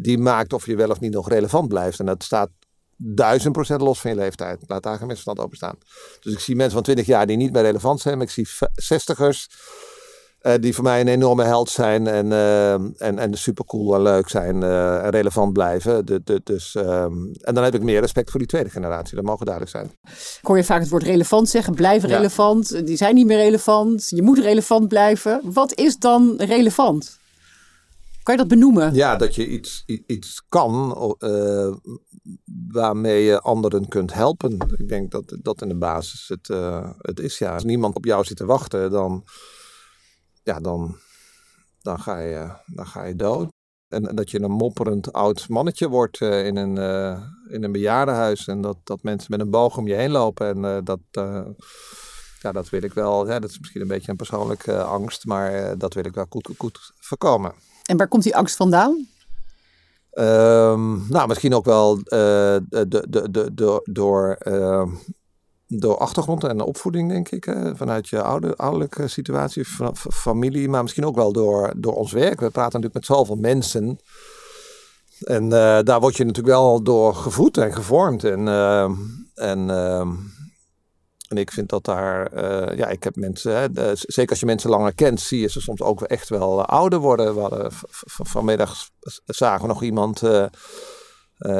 die 0.01 0.17
maakt 0.17 0.53
of 0.53 0.65
je 0.65 0.75
wel 0.75 0.89
of 0.89 0.99
niet 0.99 1.13
nog 1.13 1.29
relevant 1.29 1.67
blijft. 1.67 1.99
En 1.99 2.05
dat 2.05 2.23
staat 2.23 2.49
duizend 2.97 3.53
procent 3.53 3.81
los 3.81 4.01
van 4.01 4.11
je 4.11 4.17
leeftijd. 4.17 4.63
Laat 4.67 4.83
daar 4.83 4.97
geen 4.97 5.07
misverstand 5.07 5.39
over 5.39 5.55
staan. 5.55 5.75
Dus 6.19 6.33
ik 6.33 6.39
zie 6.39 6.55
mensen 6.55 6.73
van 6.73 6.83
20 6.83 7.05
jaar 7.05 7.27
die 7.27 7.37
niet 7.37 7.51
meer 7.51 7.61
relevant 7.61 7.99
zijn. 8.01 8.17
Maar 8.17 8.25
ik 8.25 8.31
zie 8.31 8.47
zestigers 8.73 9.47
eh, 10.45 10.53
die 10.59 10.73
voor 10.73 10.83
mij 10.83 11.01
een 11.01 11.07
enorme 11.07 11.43
held 11.43 11.69
zijn 11.69 12.07
en, 12.07 12.31
eh, 12.31 12.73
en, 12.73 13.19
en 13.19 13.33
super 13.33 13.65
cool 13.65 13.95
en 13.95 14.01
leuk 14.01 14.29
zijn 14.29 14.63
eh, 14.63 15.03
en 15.03 15.09
relevant 15.09 15.53
blijven. 15.53 16.05
De, 16.05 16.21
de, 16.23 16.41
dus, 16.43 16.75
ehm, 16.75 17.13
en 17.41 17.53
dan 17.53 17.63
heb 17.63 17.73
ik 17.75 17.83
meer 17.83 18.01
respect 18.01 18.29
voor 18.29 18.39
die 18.39 18.49
tweede 18.49 18.69
generatie. 18.69 19.15
Dat 19.15 19.25
mogen 19.25 19.45
duidelijk 19.45 19.75
zijn. 19.75 19.91
Ik 20.13 20.39
hoor 20.41 20.57
je 20.57 20.63
vaak 20.63 20.79
het 20.79 20.89
woord 20.89 21.03
relevant 21.03 21.49
zeggen. 21.49 21.73
Blijven 21.73 22.09
Ja. 22.09 22.15
relevant. 22.15 22.85
Die 22.85 22.97
zijn 22.97 23.15
niet 23.15 23.25
meer 23.25 23.37
relevant. 23.37 24.09
Je 24.09 24.21
moet 24.21 24.39
relevant 24.39 24.87
blijven. 24.87 25.41
Wat 25.43 25.73
is 25.73 25.97
dan 25.97 26.33
relevant? 26.37 27.17
Kan 28.23 28.33
je 28.33 28.39
dat 28.39 28.49
benoemen? 28.49 28.93
Ja, 28.93 29.15
dat 29.15 29.35
je 29.35 29.47
iets, 29.47 29.83
iets 29.85 30.45
kan 30.49 30.91
waarmee 32.75 33.23
je 33.23 33.41
anderen 33.41 33.87
kunt 33.87 34.13
helpen. 34.13 34.57
Ik 34.77 34.89
denk 34.89 35.11
dat 35.11 35.37
dat 35.41 35.61
in 35.61 35.67
de 35.67 35.75
basis 35.75 36.27
het, 36.27 36.49
eh, 36.49 36.89
het 37.01 37.19
is. 37.19 37.37
Ja. 37.37 37.53
Als 37.53 37.63
niemand 37.63 37.95
op 37.95 38.05
jou 38.05 38.23
zit 38.23 38.37
te 38.37 38.45
wachten, 38.45 38.91
dan, 38.91 39.23
ja, 40.43 40.59
dan, 40.59 40.95
dan, 41.81 41.99
ga, 41.99 42.19
je, 42.19 42.49
dan 42.65 42.87
ga 42.87 43.03
je 43.03 43.15
dood. 43.15 43.47
En, 43.87 44.15
dat 44.15 44.31
je 44.31 44.41
een 44.41 44.51
mopperend 44.51 45.13
oud 45.13 45.49
mannetje 45.49 45.89
wordt 45.89 46.21
eh, 46.21 46.45
in, 46.45 46.55
een, 46.55 46.77
eh, 46.77 47.21
in 47.49 47.63
een 47.63 47.71
bejaardenhuis. 47.71 48.47
En 48.47 48.61
dat, 48.61 48.77
dat 48.83 49.03
mensen 49.03 49.31
met 49.31 49.39
een 49.39 49.49
boog 49.49 49.77
om 49.77 49.87
je 49.87 49.93
heen 49.93 50.11
lopen. 50.11 50.47
En 50.47 50.83
dat, 50.83 50.99
ja, 52.41 52.51
dat 52.51 52.69
wil 52.69 52.83
ik 52.83 52.93
wel. 52.93 53.27
Ja, 53.27 53.39
dat 53.39 53.49
is 53.49 53.59
misschien 53.59 53.81
een 53.81 53.87
beetje 53.87 54.11
een 54.11 54.17
persoonlijke 54.17 54.83
angst. 54.83 55.25
Maar 55.25 55.77
dat 55.77 55.93
wil 55.93 56.05
ik 56.05 56.13
wel 56.13 56.25
goed, 56.29 56.49
goed 56.57 56.93
voorkomen. 56.99 57.53
En 57.83 57.97
waar 57.97 58.07
komt 58.07 58.23
die 58.23 58.35
angst 58.35 58.55
vandaan? 58.55 59.07
Ehm, 60.15 61.07
nou, 61.09 61.27
misschien 61.27 61.53
ook 61.53 61.65
wel 61.65 61.97
eh, 61.97 62.57
de, 62.69 63.05
de, 63.09 63.31
de, 63.31 63.53
door, 63.53 63.81
door, 63.83 64.35
ehm, 64.39 64.89
door 65.67 65.97
achtergrond 65.97 66.43
en 66.43 66.61
opvoeding, 66.61 67.09
denk 67.09 67.29
ik. 67.29 67.43
Hè? 67.43 67.75
Vanuit 67.75 68.07
je 68.07 68.21
oude, 68.21 68.55
ouderlijke 68.55 69.07
situatie, 69.07 69.65
familie. 69.95 70.69
Maar 70.69 70.81
misschien 70.81 71.05
ook 71.05 71.15
wel 71.15 71.31
door, 71.33 71.73
door 71.77 71.93
ons 71.93 72.11
werk. 72.11 72.39
We 72.39 72.49
praten 72.49 72.81
natuurlijk 72.81 72.93
met 72.93 73.05
zoveel 73.05 73.35
mensen. 73.35 73.99
En 75.19 75.43
eh, 75.43 75.79
daar 75.83 75.99
word 75.99 76.17
je 76.17 76.25
natuurlijk 76.25 76.55
wel 76.55 76.83
door 76.83 77.15
gevoed 77.15 77.57
en 77.57 77.73
gevormd. 77.73 78.23
En, 78.23 78.47
ehm, 78.47 78.93
en, 79.35 79.69
en 81.35 81.41
ik 81.41 81.51
vind 81.51 81.69
dat 81.69 81.83
daar, 81.85 82.25
eh, 82.27 82.77
ja, 82.77 82.87
ik 82.87 83.03
heb 83.03 83.15
mensen, 83.15 83.55
hè, 83.57 83.71
de- 83.71 83.91
zeker 83.93 84.29
als 84.29 84.39
je 84.39 84.45
mensen 84.45 84.69
langer 84.69 84.95
kent, 84.95 85.19
zie 85.21 85.39
je 85.39 85.49
ze 85.49 85.61
soms 85.61 85.81
ook 85.81 86.01
echt 86.01 86.29
wel 86.29 86.59
eh, 86.59 86.65
ouder 86.65 86.99
worden. 86.99 87.35
We 87.35 87.39
hadden 87.41 87.71
vanmiddag 88.23 88.75
zagen 89.25 89.61
we 89.61 89.67
nog 89.67 89.83
iemand 89.83 90.21
eh, 90.23 90.45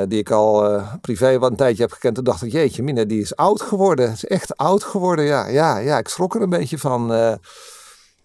die 0.08 0.20
ik 0.20 0.32
al 0.32 0.82
privé 1.02 1.40
wat 1.40 1.52
een 1.52 1.58
tijdje 1.58 1.82
heb 1.82 1.92
gekend. 1.92 2.16
Toen 2.16 2.24
dacht 2.24 2.44
ik, 2.44 2.52
jeetje, 2.52 2.84
Mine, 2.84 3.06
die 3.06 3.22
is 3.22 3.36
oud 3.36 3.62
geworden. 3.62 4.12
Is 4.12 4.26
echt 4.26 4.58
oud 4.58 4.84
geworden, 4.84 5.26
ja. 5.26 5.48
Ja, 5.48 5.78
ja 5.78 5.98
ik 5.98 6.08
schrok 6.08 6.36
er 6.36 6.42
een 6.42 6.50
beetje 6.50 6.78
van. 6.78 7.14
En, 7.14 7.40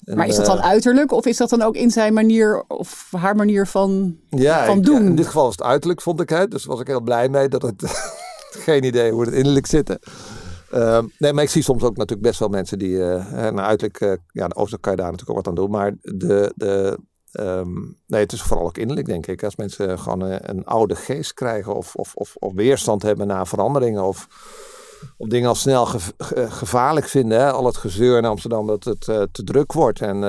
Maar 0.05 0.27
is 0.27 0.37
dat 0.37 0.47
dan 0.47 0.63
uiterlijk 0.63 1.13
of 1.13 1.27
is 1.27 1.37
dat 1.37 1.51
dan 1.51 1.63
ook 1.63 1.75
in 1.75 1.91
zijn 1.91 2.15
manier 2.15 2.65
of 2.69 3.07
haar 3.17 3.37
manier 3.37 3.67
van, 3.67 4.17
ja, 4.29 4.65
van 4.67 4.81
doen? 4.83 5.03
ja, 5.03 5.09
in 5.09 5.15
dit 5.15 5.27
geval 5.27 5.45
was 5.45 5.57
het 5.57 5.67
uiterlijk, 5.67 6.03
vond 6.03 6.21
ik. 6.21 6.29
Hè, 6.29 6.49
dus 6.49 6.65
was 6.65 6.81
ik 6.81 6.87
heel 6.87 7.01
blij 7.01 7.29
mee 7.29 7.49
dat 7.49 7.63
het. 7.63 7.83
geen 8.51 8.85
idee 8.85 9.13
hoe 9.13 9.25
het 9.25 9.35
innerlijk 9.35 9.67
zit. 9.67 9.99
Ehm, 10.71 11.07
nee, 11.19 11.33
maar 11.33 11.45
ik 11.45 11.51
zie 11.51 11.63
soms 11.63 11.83
ook 11.83 11.97
natuurlijk 11.97 12.29
best 12.29 12.39
wel 12.39 12.49
mensen 12.49 12.79
die. 12.79 12.99
nou, 12.99 13.59
uiterlijk. 13.59 14.01
eh, 14.01 14.13
ja, 14.33 14.45
overigens 14.45 14.81
kan 14.81 14.93
je 14.93 14.99
daar 14.99 15.11
natuurlijk 15.11 15.31
ook 15.39 15.45
wat 15.45 15.49
aan 15.49 15.55
doen. 15.65 15.71
Maar 15.71 15.95
de. 16.01 16.53
de 16.57 16.99
ehm, 17.33 17.73
nee, 18.07 18.21
het 18.21 18.33
is 18.33 18.43
vooral 18.43 18.67
ook 18.67 18.79
innerlijk, 18.79 19.07
denk 19.07 19.27
ik. 19.27 19.43
Als 19.45 19.57
mensen 19.57 19.99
gewoon 19.99 20.21
een, 20.21 20.65
oude 20.65 20.97
geest 20.97 21.35
krijgen. 21.35 21.75
Of, 21.75 21.95
of, 21.95 22.15
of, 22.15 22.37
of 22.39 22.53
weerstand 22.53 23.03
hebben 23.03 23.27
naar 23.27 23.47
veranderingen. 23.47 24.05
Of, 24.05 24.27
of 25.17 25.29
dingen 25.29 25.49
al 25.49 25.55
snel 25.55 25.87
gev- 25.87 26.11
ge- 26.19 26.51
gevaarlijk 26.51 27.07
vinden. 27.07 27.39
Hè? 27.39 27.53
Al 27.53 27.67
het 27.67 27.77
gezeur 27.77 28.19
in 28.19 28.25
Amsterdam 28.25 28.67
dat 28.67 28.85
het 28.85 29.01
te 29.05 29.45
druk 29.45 29.73
wordt. 29.73 30.01
En 30.01 30.21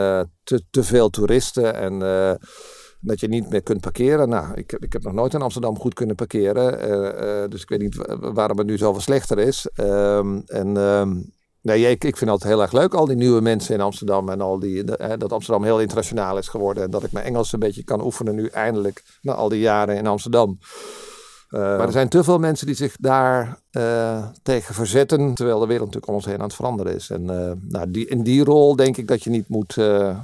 te, 0.43 0.63
te 0.69 0.83
veel 0.83 1.09
toeristen. 1.09 1.75
En. 1.75 2.01
Eh, 3.01 3.07
dat 3.09 3.19
je 3.19 3.27
niet 3.27 3.49
meer 3.49 3.61
kunt 3.63 3.81
parkeren. 3.81 4.29
Nou, 4.29 4.45
ik, 4.53 4.71
ik 4.79 4.93
heb 4.93 5.03
nog 5.03 5.13
nooit 5.13 5.33
in 5.33 5.41
Amsterdam 5.41 5.79
goed 5.79 5.93
kunnen 5.93 6.15
parkeren. 6.15 6.79
eh, 6.79 7.43
eh, 7.43 7.49
dus 7.49 7.61
ik 7.61 7.69
weet 7.69 7.81
niet 7.81 7.95
wa- 7.95 8.31
waarom 8.33 8.57
het 8.57 8.67
nu 8.67 8.77
zoveel 8.77 9.01
slechter 9.01 9.39
is. 9.39 9.67
Ehm, 9.75 10.39
en 10.45 10.77
ehm, 10.77 11.15
nee, 11.61 11.89
ik, 11.89 12.03
ik 12.03 12.17
vind 12.17 12.31
het 12.31 12.43
heel 12.43 12.61
erg 12.61 12.71
leuk, 12.71 12.93
al 12.93 13.05
die 13.05 13.15
nieuwe 13.15 13.41
mensen 13.41 13.73
in 13.75 13.81
Amsterdam. 13.81 14.29
En 14.29 14.41
al 14.41 14.59
die, 14.59 14.83
hè, 14.85 15.17
dat 15.17 15.31
Amsterdam 15.33 15.63
heel 15.63 15.79
internationaal 15.79 16.37
is 16.37 16.47
geworden. 16.47 16.83
En 16.83 16.91
dat 16.91 17.03
ik 17.03 17.11
mijn 17.11 17.25
Engels 17.25 17.53
een 17.53 17.59
beetje 17.59 17.83
kan 17.83 18.03
oefenen 18.03 18.35
nu 18.35 18.47
eindelijk. 18.47 19.03
Na 19.21 19.33
al 19.33 19.49
die 19.49 19.59
jaren 19.59 19.95
in 19.97 20.07
Amsterdam. 20.07 20.57
Eh, 21.49 21.59
maar 21.59 21.85
er 21.85 21.91
zijn 21.91 22.09
te 22.09 22.23
veel 22.23 22.39
mensen 22.39 22.65
die 22.65 22.75
zich 22.75 22.95
daar 22.99 23.59
eh, 23.71 24.27
tegen 24.43 24.73
verzetten. 24.75 25.33
Terwijl 25.33 25.59
de 25.59 25.65
wereld 25.65 25.85
natuurlijk 25.85 26.07
om 26.07 26.13
ons 26.15 26.25
heen 26.25 26.37
aan 26.39 26.43
het 26.47 26.53
veranderen 26.55 26.95
is. 26.95 27.09
En 27.09 27.29
eh, 27.29 27.51
nou, 27.61 27.91
die, 27.91 28.07
in 28.07 28.23
die 28.23 28.43
rol 28.43 28.75
denk 28.75 28.97
ik 28.97 29.07
dat 29.07 29.23
je 29.23 29.29
niet 29.29 29.47
moet, 29.49 29.77
eh, 29.77 30.17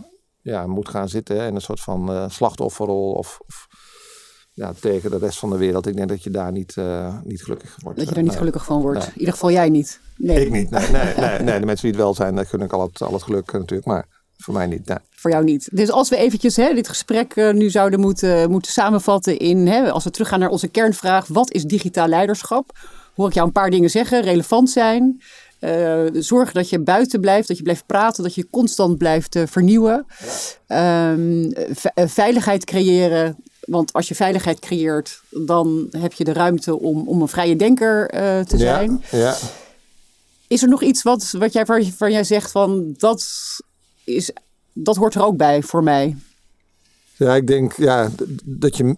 ja, 0.51 0.67
moet 0.67 0.89
gaan 0.89 1.10
zitten 1.10 1.47
in 1.47 1.55
een 1.55 1.62
soort 1.62 1.79
van 1.79 2.12
eh, 2.12 2.25
slachtofferrol. 2.29 3.12
Of, 3.12 3.39
of 3.47 3.67
ja, 4.51 4.73
tegen 4.79 5.12
de 5.12 5.17
rest 5.17 5.39
van 5.39 5.49
de 5.49 5.57
wereld. 5.57 5.88
Ik 5.88 5.95
denk 5.95 6.10
dat 6.10 6.23
je 6.23 6.29
daar 6.29 6.51
niet, 6.51 6.77
eh, 6.77 7.17
niet 7.23 7.43
gelukkig 7.43 7.77
wordt. 7.83 7.99
dat 7.99 8.10
je 8.10 8.15
er 8.15 8.21
niet 8.21 8.29
Nee. 8.29 8.38
gelukkig 8.39 8.65
van 8.65 8.81
wordt? 8.81 8.99
Nee. 8.99 9.07
In 9.07 9.19
ieder 9.19 9.33
geval 9.33 9.51
jij 9.51 9.69
niet. 9.69 9.99
Nee, 10.17 10.45
Ik 10.45 10.51
niet. 10.51 10.69
Nee, 10.69 10.88
nee, 10.91 11.13
nee, 11.15 11.39
nee, 11.39 11.60
de 11.60 11.65
mensen 11.65 11.86
die 11.86 11.91
het 11.95 12.01
wel 12.05 12.13
zijn, 12.13 12.36
daar 12.36 12.45
gun 12.45 12.62
ik 12.62 12.73
al 12.73 12.81
het, 12.81 13.01
al 13.01 13.13
het 13.13 13.23
geluk 13.23 13.47
eh, 13.51 13.60
natuurlijk. 13.60 13.88
Maar 13.88 14.05
voor 14.38 14.53
mij 14.53 14.65
niet. 14.67 14.86
Nee. 14.88 14.97
voor 15.10 15.31
jou 15.31 15.43
niet. 15.43 15.69
Dus 15.71 15.91
als 15.91 16.10
we 16.10 16.17
eventjes 16.17 16.55
hè, 16.55 16.73
dit 16.73 16.88
gesprek 16.88 17.36
eh, 17.36 17.53
nu 17.53 17.69
zouden 17.69 17.99
moeten, 17.99 18.51
moeten 18.51 18.71
samenvatten 18.71 19.38
in, 19.38 19.67
hè, 19.67 19.91
als 19.91 20.03
we 20.03 20.12
teruggaan 20.12 20.39
naar 20.39 20.49
onze 20.49 20.67
kernvraag, 20.67 21.27
wat 21.27 21.51
is 21.51 21.63
digitaal 21.63 22.07
leiderschap? 22.07 22.71
Hoor 23.15 23.27
ik 23.27 23.33
jou 23.33 23.47
een 23.47 23.53
paar 23.53 23.69
dingen 23.69 23.89
zeggen, 23.89 24.21
relevant 24.21 24.69
zijn, 24.69 25.21
eh, 25.60 26.04
zorgen 26.13 26.54
dat 26.54 26.70
je 26.70 26.80
buiten 26.80 27.20
blijft, 27.20 27.48
dat 27.48 27.58
je 27.58 27.63
blijft 27.63 27.86
praten, 27.86 28.24
dat 28.24 28.36
je 28.36 28.50
constant 28.50 28.98
blijft 28.98 29.36
eh, 29.36 29.43
vernieuwen, 29.46 30.06
Ehm, 30.67 31.52
eh, 31.93 32.08
veiligheid 32.08 32.65
creëren. 32.65 33.36
Want 33.60 33.93
als 33.93 34.08
je 34.08 34.15
veiligheid 34.15 34.60
creëert, 34.60 35.22
dan 35.30 35.88
heb 35.91 36.13
je 36.13 36.24
de 36.24 36.34
ruimte 36.34 36.80
om, 36.80 37.08
om 37.08 37.22
een 37.22 37.28
vrije 37.28 37.56
denker 37.56 38.08
te 38.46 38.58
zijn. 38.58 39.04
Ja, 39.12 39.17
ja. 39.17 39.36
Is 40.48 40.62
er 40.62 40.70
nog 40.70 40.84
iets 40.84 41.04
wat, 41.04 41.32
wat 41.32 41.54
jij, 41.54 41.65
waar, 41.65 41.84
waar 41.98 42.12
jij 42.12 42.24
zegt 42.24 42.52
van 42.52 42.93
dat, 42.98 43.28
is, 44.04 44.32
dat 44.74 44.96
hoort 44.96 45.15
er 45.15 45.24
ook 45.24 45.38
bij 45.38 45.62
voor 45.62 45.84
mij? 45.84 46.15
Ja, 47.17 47.36
ik 47.36 47.47
denk 47.47 47.73
ja, 47.73 48.10
dat 48.45 48.77
je. 48.77 48.95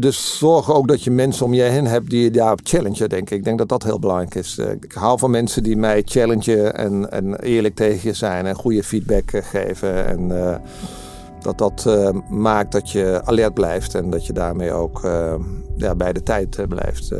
Dus 0.00 0.38
zorg 0.38 0.72
ook 0.72 0.88
dat 0.88 1.02
je 1.02 1.10
mensen 1.10 1.46
om 1.46 1.54
je 1.54 1.62
heen 1.62 1.86
hebt 1.86 2.10
die 2.10 2.22
je 2.22 2.30
daarop 2.30 2.60
challengen, 2.62 3.08
denk 3.08 3.30
ik. 3.30 3.38
Ik 3.38 3.44
denk 3.44 3.58
dat 3.58 3.68
dat 3.68 3.82
heel 3.82 3.98
belangrijk 3.98 4.34
is. 4.34 4.58
Eh, 4.58 4.70
Ik 4.70 4.92
hou 4.92 5.18
van 5.18 5.30
mensen 5.30 5.62
die 5.62 5.76
mij 5.76 6.02
challengen 6.04 6.74
en, 6.74 7.10
en 7.10 7.40
eerlijk 7.40 7.74
tegen 7.74 8.08
je 8.08 8.14
zijn 8.14 8.46
en 8.46 8.54
goede 8.54 8.84
feedback 8.84 9.30
eh, 9.30 9.42
geven. 9.44 10.06
En 10.06 10.46
eh, 10.46 10.56
dat 11.40 11.58
dat 11.58 11.86
maakt 12.30 12.72
dat 12.72 12.90
je 12.90 13.20
alert 13.24 13.54
blijft 13.54 13.94
en 13.94 14.10
dat 14.10 14.26
je 14.26 14.32
daarmee 14.32 14.72
ook 14.72 15.00
ja, 15.76 15.94
bij 15.94 16.12
de 16.12 16.22
tijd 16.22 16.68
blijft. 16.68 17.10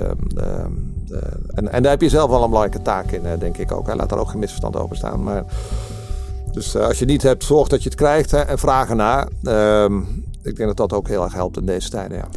En, 1.55 1.73
en 1.73 1.83
daar 1.83 1.91
heb 1.91 2.01
je 2.01 2.09
zelf 2.09 2.31
wel 2.31 2.43
een 2.43 2.51
belangrijke 2.51 2.83
taak 2.83 3.11
in, 3.11 3.23
denk 3.39 3.57
ik 3.57 3.73
ook. 3.73 3.87
Hè. 3.87 3.95
Laat 3.95 4.09
daar 4.09 4.19
ook 4.19 4.29
geen 4.29 4.39
misverstand 4.39 4.77
over 4.77 4.97
staan. 4.97 5.23
Maar, 5.23 5.45
dus 6.53 6.77
als 6.77 6.99
je 6.99 7.05
niet 7.05 7.23
hebt, 7.23 7.45
zorg 7.45 7.69
dat 7.69 7.83
je 7.83 7.89
het 7.89 7.99
krijgt 7.99 8.31
hè, 8.31 8.39
en 8.39 8.59
vraag 8.59 8.89
ernaar. 8.89 9.29
Ehm, 9.43 10.03
ik 10.43 10.57
denk 10.57 10.69
dat 10.69 10.77
dat 10.77 10.93
ook 10.93 11.09
heel 11.09 11.23
erg 11.23 11.33
helpt 11.33 11.57
in 11.57 11.67
deze 11.67 11.91
tijden. 11.91 12.17
Ja. 12.17 12.29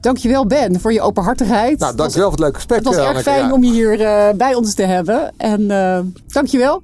Dankjewel 0.00 0.46
Ben 0.46 0.80
voor 0.80 0.92
je 0.92 1.00
openhartigheid. 1.00 1.78
Nou, 1.78 1.96
dankjewel 1.96 2.22
voor 2.22 2.32
het 2.32 2.40
leuke 2.40 2.54
gesprek. 2.54 2.78
Het 2.78 2.86
was 2.86 2.96
eh, 2.96 3.08
erg 3.08 3.22
fijn 3.22 3.52
om 3.52 3.64
je 3.64 3.72
hier 3.72 4.00
eh, 4.00 4.34
bij 4.34 4.54
ons 4.54 4.74
te 4.74 4.82
hebben. 4.82 5.32
En 5.36 5.70
eh 5.70 6.00
dankjewel. 6.26 6.82